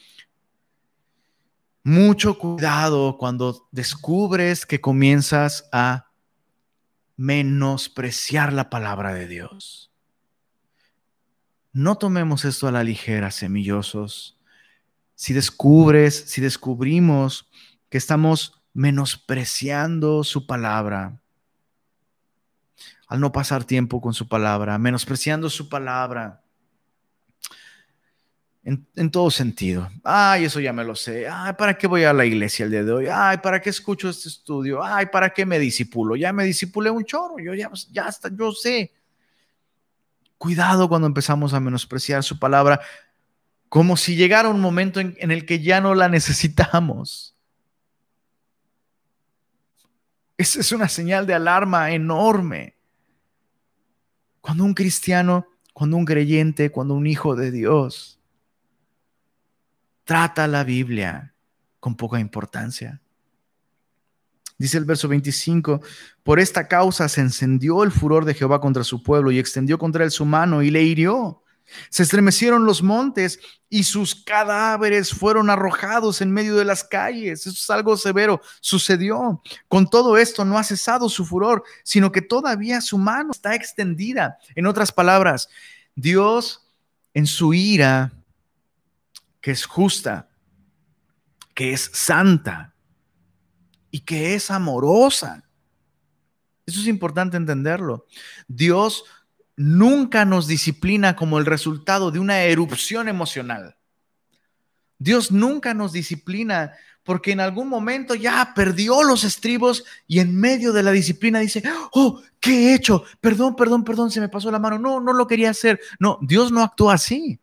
[1.84, 6.12] Mucho cuidado cuando descubres que comienzas a
[7.18, 9.92] menospreciar la palabra de Dios.
[11.74, 14.40] No tomemos esto a la ligera, semillosos.
[15.14, 17.50] Si descubres, si descubrimos
[17.90, 21.22] que estamos menospreciando su palabra,
[23.08, 26.42] al no pasar tiempo con su palabra, menospreciando su palabra.
[28.64, 29.88] En, todo sentido.
[30.04, 31.28] Ay, eso ya me lo sé.
[31.30, 33.06] Ay, ¿para qué voy a la iglesia el día de hoy?
[33.10, 34.84] Ay, ¿para qué escucho este estudio?
[34.84, 36.16] Ay, ¿para qué me disipulo?
[36.16, 37.38] Ya me disipulé un chorro.
[37.38, 38.92] Yo ya, ya hasta, yo sé.
[40.40, 42.82] Cuidado cuando empezamos a menospreciar su palabra,
[43.70, 47.35] como si llegara un momento en, en el que ya no la necesitamos.
[50.38, 52.76] Esa es una señal de alarma enorme.
[54.42, 58.20] Cuando un cristiano, cuando un creyente, cuando un hijo de Dios
[60.04, 61.34] trata la Biblia
[61.80, 63.02] con poca importancia.
[64.58, 65.82] Dice el verso 25,
[66.24, 70.04] por esta causa se encendió el furor de Jehová contra su pueblo y extendió contra
[70.04, 71.44] él su mano y le hirió.
[71.90, 73.40] Se estremecieron los montes
[73.70, 77.42] y sus cadáveres fueron arrojados en medio de las calles.
[77.42, 78.42] Eso es algo severo.
[78.62, 79.42] Sucedió.
[79.68, 84.38] Con todo esto no ha cesado su furor, sino que todavía su mano está extendida.
[84.56, 85.50] En otras palabras,
[85.96, 86.68] Dios
[87.14, 88.12] en su ira
[89.42, 90.30] que es justa,
[91.54, 92.74] que es santa
[93.92, 95.44] y que es amorosa.
[96.66, 98.08] Eso es importante entenderlo.
[98.48, 99.06] Dios
[99.58, 103.78] nunca nos disciplina como el resultado de una erupción emocional.
[104.98, 110.74] Dios nunca nos disciplina porque en algún momento ya perdió los estribos y en medio
[110.74, 113.04] de la disciplina dice, oh, ¿qué he hecho?
[113.22, 114.80] Perdón, perdón, perdón, se me pasó la mano.
[114.80, 115.80] No, no lo quería hacer.
[116.00, 117.40] No, Dios no actúa así.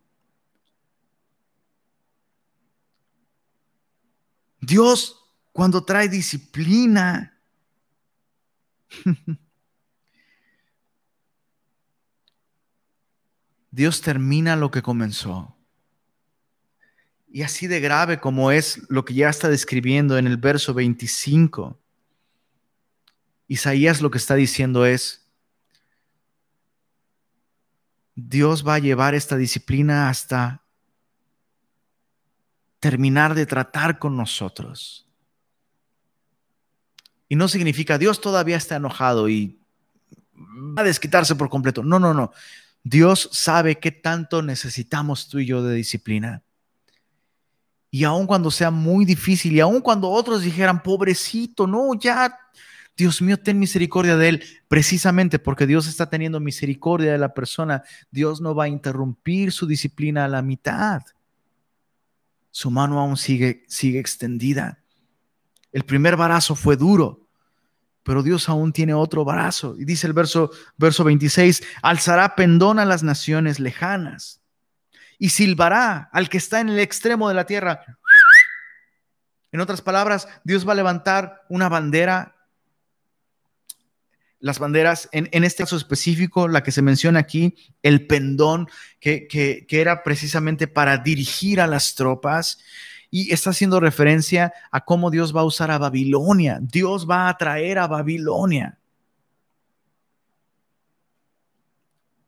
[4.59, 7.39] Dios cuando trae disciplina,
[13.73, 15.57] Dios termina lo que comenzó.
[17.27, 21.79] Y así de grave como es lo que ya está describiendo en el verso 25,
[23.47, 25.27] Isaías lo que está diciendo es,
[28.13, 30.61] Dios va a llevar esta disciplina hasta
[32.79, 35.07] terminar de tratar con nosotros.
[37.27, 39.59] Y no significa Dios todavía está enojado y
[40.37, 41.81] va a desquitarse por completo.
[41.83, 42.31] No, no, no.
[42.83, 46.43] Dios sabe qué tanto necesitamos tú y yo de disciplina.
[47.89, 52.37] Y aun cuando sea muy difícil y aun cuando otros dijeran, pobrecito, no, ya,
[52.97, 54.43] Dios mío, ten misericordia de él.
[54.67, 59.67] Precisamente porque Dios está teniendo misericordia de la persona, Dios no va a interrumpir su
[59.67, 61.03] disciplina a la mitad
[62.53, 64.83] su mano aún sigue, sigue extendida.
[65.71, 67.22] El primer barazo fue duro,
[68.03, 69.75] pero Dios aún tiene otro barazo.
[69.79, 74.41] Y dice el verso, verso 26, alzará pendón a las naciones lejanas
[75.17, 77.85] y silbará al que está en el extremo de la tierra.
[79.51, 82.33] En otras palabras, Dios va a levantar una bandera
[84.43, 88.67] las banderas, en, este caso específico, la que se menciona aquí, el pendón,
[88.99, 92.59] que, que, era precisamente para dirigir a las tropas,
[93.15, 96.57] y está haciendo referencia a cómo Dios va a usar a Babilonia.
[96.59, 98.79] Dios va a traer a Babilonia.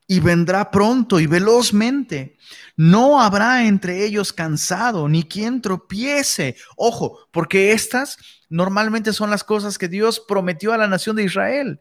[0.06, 2.36] Y vendrá pronto y velozmente.
[2.76, 6.54] No habrá entre ellos cansado, ni quien tropiece.
[6.76, 8.16] Ojo, porque estas
[8.48, 11.80] normalmente son las cosas que Dios prometió a la nación de Israel.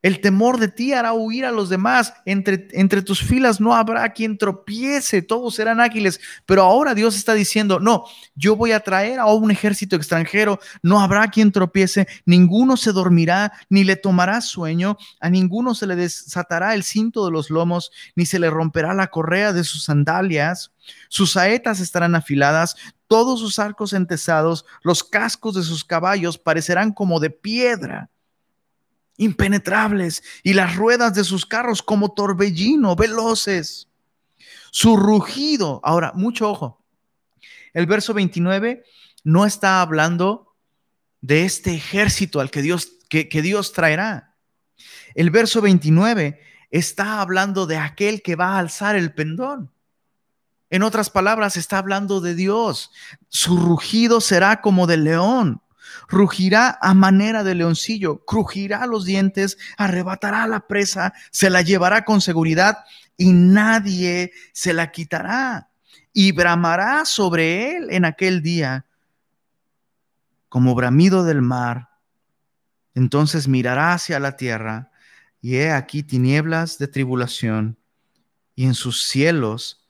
[0.00, 2.14] El temor de ti hará huir a los demás.
[2.24, 6.20] Entre, entre tus filas no habrá quien tropiece, todos serán ágiles.
[6.46, 8.04] Pero ahora Dios está diciendo, no,
[8.36, 13.52] yo voy a traer a un ejército extranjero, no habrá quien tropiece, ninguno se dormirá,
[13.68, 18.24] ni le tomará sueño, a ninguno se le desatará el cinto de los lomos, ni
[18.24, 20.72] se le romperá la correa de sus sandalias.
[21.08, 22.76] Sus saetas estarán afiladas,
[23.08, 28.10] todos sus arcos entesados, los cascos de sus caballos parecerán como de piedra
[29.18, 33.88] impenetrables, y las ruedas de sus carros como torbellino, veloces.
[34.70, 36.82] Su rugido, ahora, mucho ojo,
[37.74, 38.84] el verso 29
[39.24, 40.54] no está hablando
[41.20, 44.36] de este ejército al que Dios, que, que Dios traerá.
[45.14, 46.40] El verso 29
[46.70, 49.72] está hablando de aquel que va a alzar el pendón.
[50.70, 52.92] En otras palabras, está hablando de Dios.
[53.28, 55.62] Su rugido será como de león
[56.08, 62.20] rugirá a manera de leoncillo, crujirá los dientes, arrebatará la presa, se la llevará con
[62.20, 62.78] seguridad
[63.16, 65.70] y nadie se la quitará.
[66.12, 68.86] Y bramará sobre él en aquel día
[70.48, 71.90] como bramido del mar.
[72.94, 74.90] Entonces mirará hacia la tierra
[75.40, 77.78] y he aquí tinieblas de tribulación
[78.56, 79.86] y en sus cielos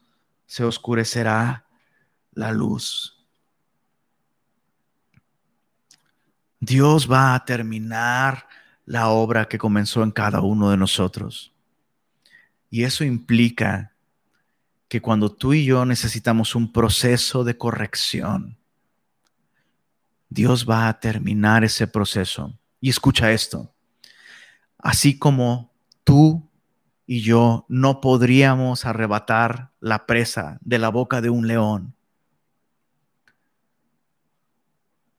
[0.47, 1.67] se oscurecerá
[2.33, 3.18] la luz.
[6.61, 8.49] Dios va a terminar
[8.85, 11.53] la obra que comenzó en cada uno de nosotros.
[12.71, 13.93] Y eso implica
[14.89, 18.59] que cuando tú y yo necesitamos un proceso de corrección,
[20.31, 22.59] Dios va a terminar ese proceso.
[22.81, 23.75] Y escucha esto,
[24.79, 25.73] así como
[26.05, 26.49] tú
[27.07, 31.95] y yo no podríamos arrebatar la presa de la boca de un león,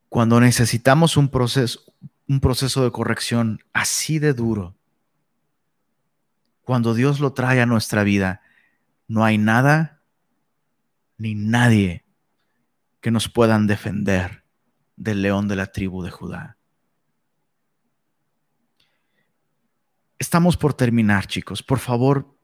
[0.09, 1.81] cuando necesitamos un proceso,
[2.27, 4.75] un proceso de corrección así de duro,
[6.63, 8.41] cuando Dios lo trae a nuestra vida,
[9.07, 10.01] no hay nada
[11.17, 12.05] ni nadie
[13.01, 14.43] que nos puedan defender
[14.95, 16.57] del león de la tribu de Judá.
[20.19, 21.63] Estamos por terminar, chicos.
[21.63, 22.37] Por favor,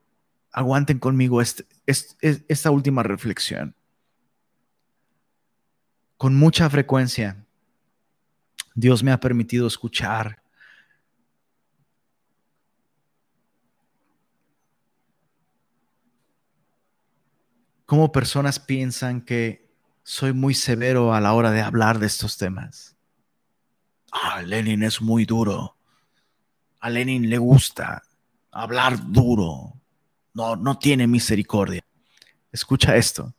[0.50, 3.76] aguanten conmigo este, esta última reflexión.
[6.16, 7.45] Con mucha frecuencia,
[8.76, 10.42] Dios me ha permitido escuchar
[17.86, 19.66] cómo personas piensan que
[20.02, 22.94] soy muy severo a la hora de hablar de estos temas.
[24.12, 25.78] Ah, Lenin es muy duro.
[26.80, 28.02] A Lenin le gusta
[28.50, 29.72] hablar duro.
[30.34, 31.82] No, no tiene misericordia.
[32.52, 33.32] Escucha esto.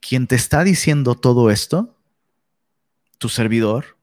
[0.00, 1.97] Quien te está diciendo todo esto,
[3.18, 3.98] tu servidor,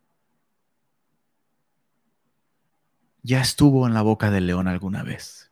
[3.24, 5.52] ya estuvo en la boca del león alguna vez.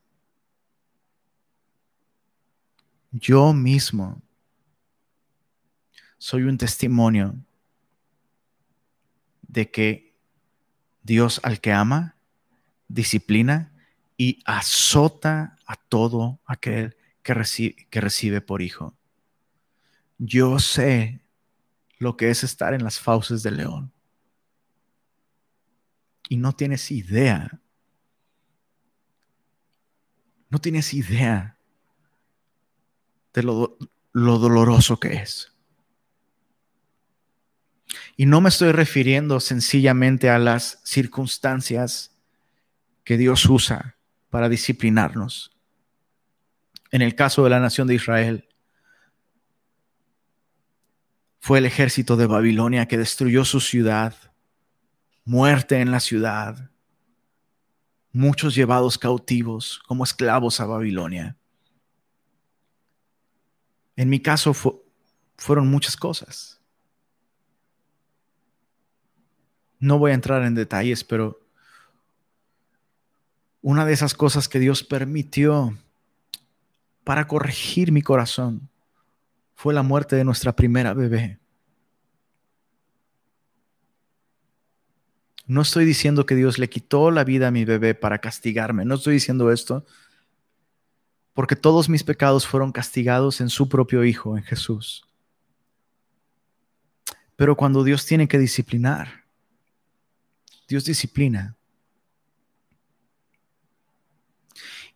[3.12, 4.22] Yo mismo
[6.18, 7.36] soy un testimonio
[9.42, 10.16] de que
[11.02, 12.16] Dios al que ama,
[12.88, 13.72] disciplina
[14.18, 17.34] y azota a todo aquel que
[18.02, 18.96] recibe, por hijo.
[20.18, 21.23] Yo sé
[22.04, 23.92] lo que es estar en las fauces del león.
[26.30, 27.60] Y no tienes idea.
[30.50, 31.58] No tienes idea
[33.34, 33.78] de lo,
[34.14, 35.52] doloroso que es.
[38.16, 42.16] Y no me estoy refiriendo sencillamente a las circunstancias
[43.04, 43.96] que Dios usa
[44.30, 45.58] para disciplinarnos.
[46.92, 48.53] En el caso de la nación de Israel,
[51.44, 54.16] fue el ejército de Babilonia que destruyó su ciudad,
[55.26, 56.72] muerte en la ciudad,
[58.14, 61.36] muchos llevados cautivos como esclavos a Babilonia.
[63.98, 64.54] En mi caso
[65.36, 66.62] fueron muchas cosas.
[69.80, 71.46] No voy a entrar en detalles, pero
[73.60, 75.78] una de esas cosas que Dios permitió
[77.04, 78.70] para corregir mi corazón
[79.64, 81.40] fue la muerte de nuestra primera bebé.
[85.46, 88.96] No estoy diciendo que Dios le quitó la vida a mi bebé para castigarme, no
[88.96, 89.86] estoy diciendo esto,
[91.32, 95.08] porque todos mis pecados fueron castigados en su propio Hijo, en Jesús.
[97.38, 99.24] Pero cuando Dios tiene que disciplinar,
[100.68, 101.56] Dios disciplina.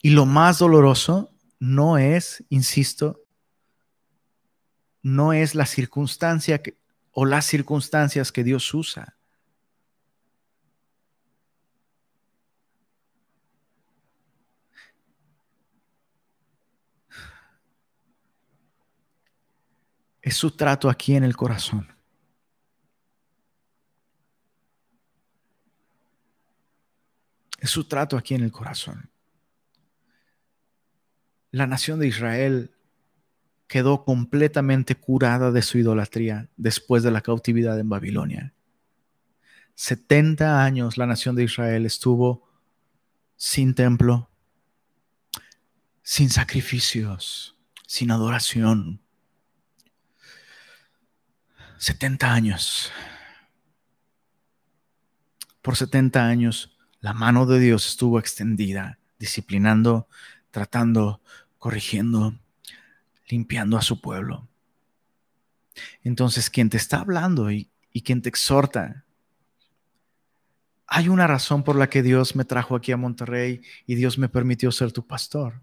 [0.02, 3.24] Y lo más doloroso no es, insisto,
[5.08, 6.78] no es la circunstancia que,
[7.12, 9.14] o las circunstancias que Dios usa.
[20.22, 21.88] es su trato aquí en el corazón.
[27.60, 29.10] Es su trato aquí en el corazón.
[31.52, 32.77] La nación de Israel
[33.68, 38.54] quedó completamente curada de su idolatría después de la cautividad en Babilonia.
[39.76, 42.50] 70 años la nación de Israel estuvo
[43.36, 44.30] sin templo,
[46.02, 47.56] sin sacrificios,
[47.86, 49.02] sin adoración,
[51.78, 52.92] 70 años.
[55.62, 60.08] Por 70 años la mano de Dios estuvo extendida, disciplinando,
[60.50, 61.22] tratando,
[61.60, 62.40] corrigiendo,
[63.28, 64.48] limpiando a su pueblo.
[66.04, 67.70] Entonces, quien te está hablando y,
[68.04, 69.06] quien te exhorta,
[70.86, 74.30] hay una razón por la que Dios me trajo aquí a Monterrey y Dios me
[74.30, 75.62] permitió ser tu pastor.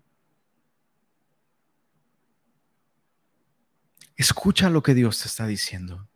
[4.16, 6.08] Escucha lo que Dios te está diciendo.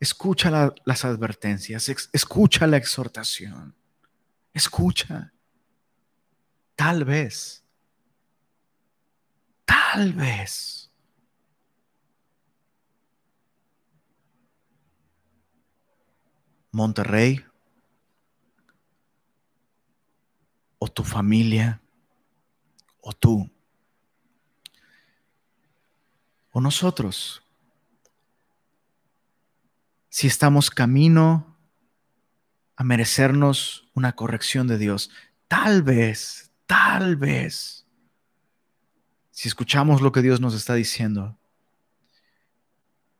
[0.00, 3.74] Escucha las advertencias, escucha la exhortación.
[4.52, 5.32] Escucha.
[6.74, 7.61] Tal vez,
[9.72, 10.90] tal vez.
[16.70, 17.44] Monterrey,
[20.78, 21.80] o tu familia,
[23.00, 23.50] o tú,
[26.50, 27.42] o nosotros.
[30.08, 31.56] Si estamos camino
[32.76, 35.10] a merecernos una corrección de Dios,
[35.48, 37.81] tal vez, tal vez,
[39.32, 41.36] si escuchamos lo que Dios nos está diciendo,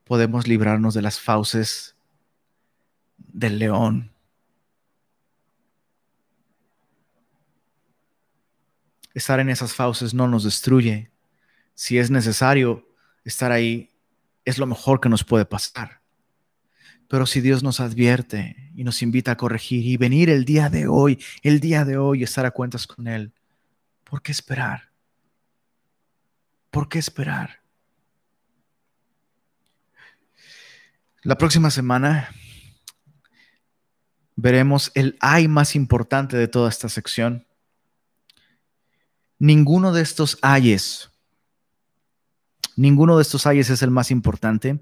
[0.05, 1.97] podemos librarnos de las fauces
[3.17, 4.13] del león.
[9.15, 11.11] Estar en esas fauces no nos destruye.
[11.75, 12.87] Si es necesario
[13.25, 13.91] estar ahí,
[14.45, 16.03] es lo mejor que nos puede pasar.
[17.09, 20.89] Pero si Dios nos advierte y nos invita a corregir y venir el día de
[20.89, 23.33] hoy, el día de hoy, estar a cuentas con Él,
[24.05, 24.92] ¿por qué esperar?
[26.73, 27.61] ¿Por qué esperar?
[31.23, 32.31] La próxima semana
[34.37, 37.47] veremos el ay más importante de toda esta sección.
[39.39, 41.11] Ninguno de estos ayes,
[42.75, 44.81] ninguno de estos ayes es el más importante.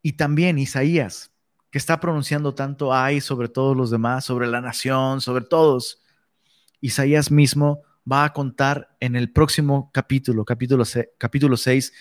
[0.00, 1.32] Y también Isaías,
[1.70, 6.02] que está pronunciando tanto ay sobre todos los demás, sobre la nación, sobre todos.
[6.80, 10.84] Isaías mismo va a contar en el próximo capítulo, capítulo,
[11.18, 11.92] capítulo 6,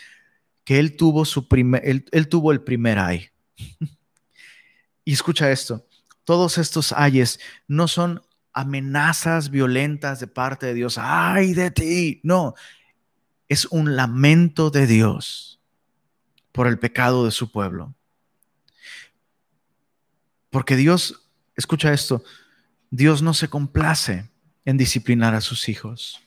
[0.63, 3.29] que él tuvo, su primer, él tuvo el primer ay.
[5.05, 5.85] y escucha esto,
[6.23, 8.21] todos estos ayes no son
[8.55, 10.97] amenazas violentas de parte de Dios.
[10.97, 12.21] ¡Ay de ti!
[12.23, 12.55] No,
[13.47, 15.61] es un lamento de Dios
[16.51, 17.93] por el pecado de su pueblo.
[20.49, 22.23] Porque Dios, escucha esto,
[22.89, 24.31] Dios no se complace
[24.65, 26.21] en disciplinar a sus hijos.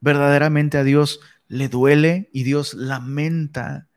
[0.00, 3.88] Verdaderamente a Dios le duele y Dios lamenta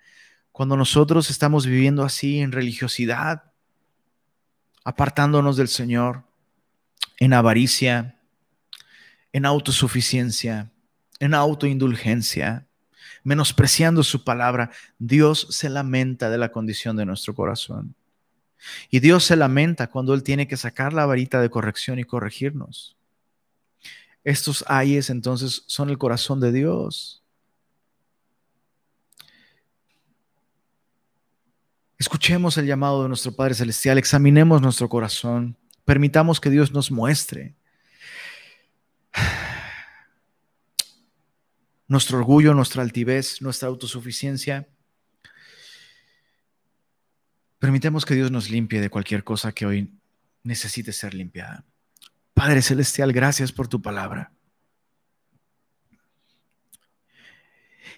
[0.52, 3.52] cuando nosotros estamos viviendo así en religiosidad,
[4.86, 6.24] apartándonos del Señor,
[7.20, 8.20] en avaricia,
[9.34, 10.72] en autosuficiencia,
[11.20, 12.68] en autoindulgencia,
[13.24, 17.96] menospreciando su palabra, Dios se lamenta de la condición de nuestro corazón.
[18.90, 22.96] Y Dios se lamenta cuando Él tiene que sacar la varita de corrección y corregirnos.
[24.24, 27.22] Estos ayes entonces son el corazón de Dios.
[31.98, 37.56] Escuchemos el llamado de nuestro Padre Celestial, examinemos nuestro corazón, permitamos que Dios nos muestre
[41.88, 44.68] nuestro orgullo, nuestra altivez, nuestra autosuficiencia.
[47.66, 49.92] Permitemos que Dios nos limpie de cualquier cosa que hoy
[50.44, 51.66] necesite ser limpiada.
[52.36, 54.32] Padre Celestial, gracias por tu palabra.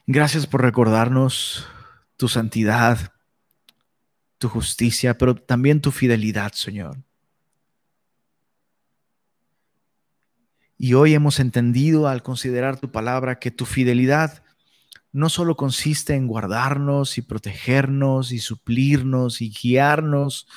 [0.05, 1.67] Gracias por recordarnos
[2.15, 3.11] tu santidad,
[4.37, 7.03] tu justicia, pero también tu fidelidad, Señor.
[10.77, 14.45] Y hoy hemos entendido al considerar tu palabra que tu fidelidad
[15.11, 20.47] no solo consiste en guardarnos y protegernos y suplirnos y guiarnos,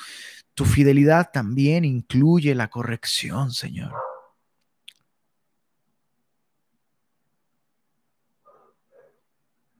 [0.53, 3.93] tu fidelidad también incluye la corrección, Señor.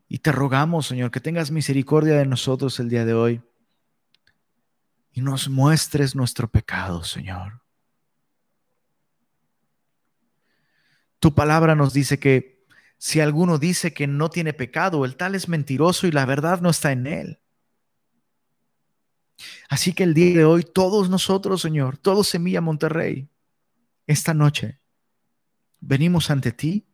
[0.08, 3.42] Y te rogamos, Señor, que tengas misericordia de nosotros el día de hoy
[5.14, 7.62] y nos muestres nuestro pecado, Señor.
[11.20, 12.51] Tu palabra nos dice que
[13.04, 16.70] si alguno dice que no tiene pecado, el tal es mentiroso y la verdad no
[16.70, 17.40] está en él.
[19.70, 23.28] Así que el día de hoy, todos nosotros, Señor, todos Semilla Monterrey,
[24.06, 24.80] esta noche,
[25.80, 26.86] venimos ante ti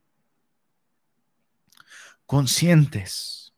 [2.25, 3.53] conscientes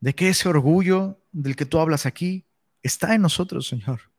[0.00, 2.46] de que ese orgullo del que tú hablas aquí
[2.82, 4.10] está en nosotros, Señor.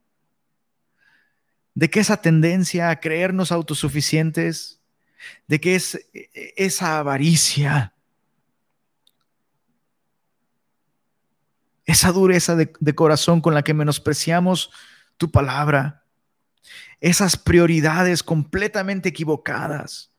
[1.74, 4.83] De que esa tendencia a creernos autosuficientes,
[5.48, 6.08] de que es
[6.56, 7.94] esa avaricia,
[11.86, 14.72] esa dureza de, de corazón con la que menospreciamos
[15.18, 16.04] tu palabra,
[17.02, 20.14] esas prioridades completamente equivocadas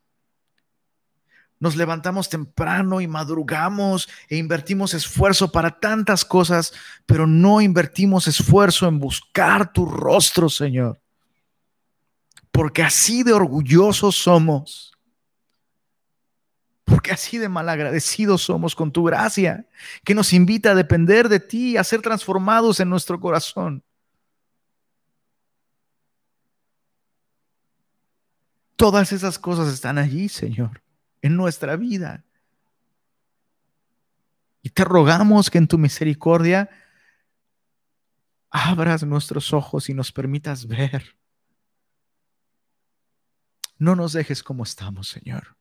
[1.65, 6.75] nos levantamos temprano y madrugamos e invertimos esfuerzo para tantas cosas,
[7.07, 11.01] pero no invertimos esfuerzo en buscar tu rostro, Señor.
[12.51, 14.93] Porque así de orgullosos somos.
[16.85, 19.67] Porque así de malagradecidos somos con tu gracia,
[20.05, 23.83] que nos invita a depender de ti, a ser transformados en nuestro corazón.
[28.77, 30.85] Todas esas cosas están allí, Señor
[31.25, 32.23] en nuestra vida.
[34.61, 36.69] Y te rogamos que en tu misericordia
[38.51, 41.17] abras nuestros ojos y nos permitas ver.
[43.79, 45.57] No nos dejes como estamos, Señor.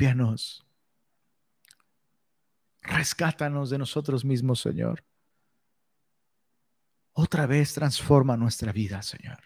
[0.00, 0.66] Límpianos.
[2.80, 5.04] Rescátanos de nosotros mismos, Señor.
[7.12, 9.38] Otra vez transforma nuestra vida, Señor.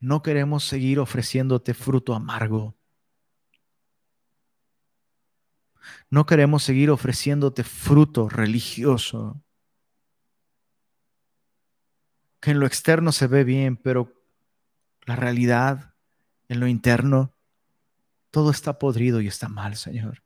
[0.00, 2.74] No queremos seguir ofreciéndote fruto amargo.
[6.08, 9.44] No queremos seguir ofreciéndote fruto religioso.
[12.40, 14.24] Que en lo externo se ve bien, pero
[15.04, 15.95] la realidad,
[16.48, 17.34] en lo interno,
[18.30, 20.22] todo está podrido y está mal, Señor.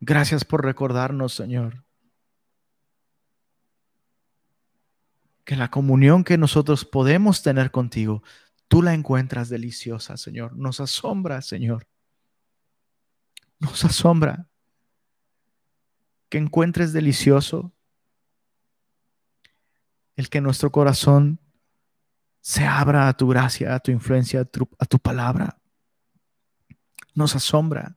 [0.00, 1.84] Gracias por recordarnos, Señor,
[5.44, 8.22] que la comunión que nosotros podemos tener contigo,
[8.68, 10.56] tú la encuentras deliciosa, Señor.
[10.56, 11.86] Nos asombra, Señor.
[13.58, 14.48] Nos asombra
[16.30, 17.72] que encuentres delicioso
[20.16, 21.40] el que nuestro corazón
[22.40, 25.58] se abra a tu gracia, a tu influencia, a tu, palabra.
[27.14, 27.96] Nos asombra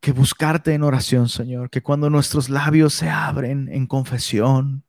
[0.00, 4.84] que buscarte en oración, Señor, que cuando nuestros labios se abren en confesión,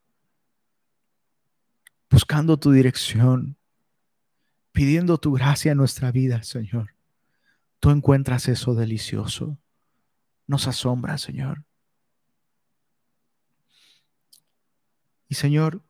[2.09, 3.57] buscando tu dirección,
[4.71, 6.95] pidiendo tu gracia en nuestra vida, Señor,
[7.79, 9.57] tú encuentras eso delicioso.
[10.45, 11.63] Nos asombra, Señor.
[15.27, 15.81] Y Señor,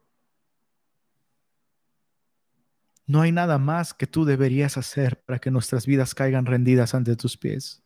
[3.08, 7.16] no hay nada más que tú deberías hacer para que nuestras vidas caigan rendidas ante
[7.16, 7.82] tus pies.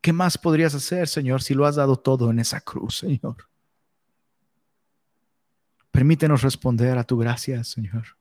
[0.00, 3.48] ¿Qué más podrías hacer, Señor, si lo has dado todo en esa cruz, Señor?
[5.90, 8.16] Permítenos responder a tu gracia, Señor.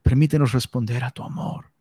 [0.00, 1.72] Permítenos responder a tu amor.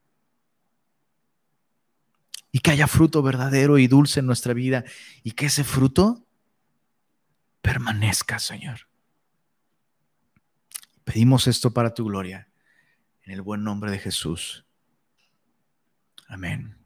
[2.51, 4.83] Y que haya fruto verdadero y dulce en nuestra vida
[5.23, 6.25] y que ese fruto
[7.61, 8.87] permanezca, Señor.
[11.03, 12.50] Pedimos esto para tu gloria,
[13.23, 14.65] en el buen nombre de Jesús.
[16.27, 16.80] Amén.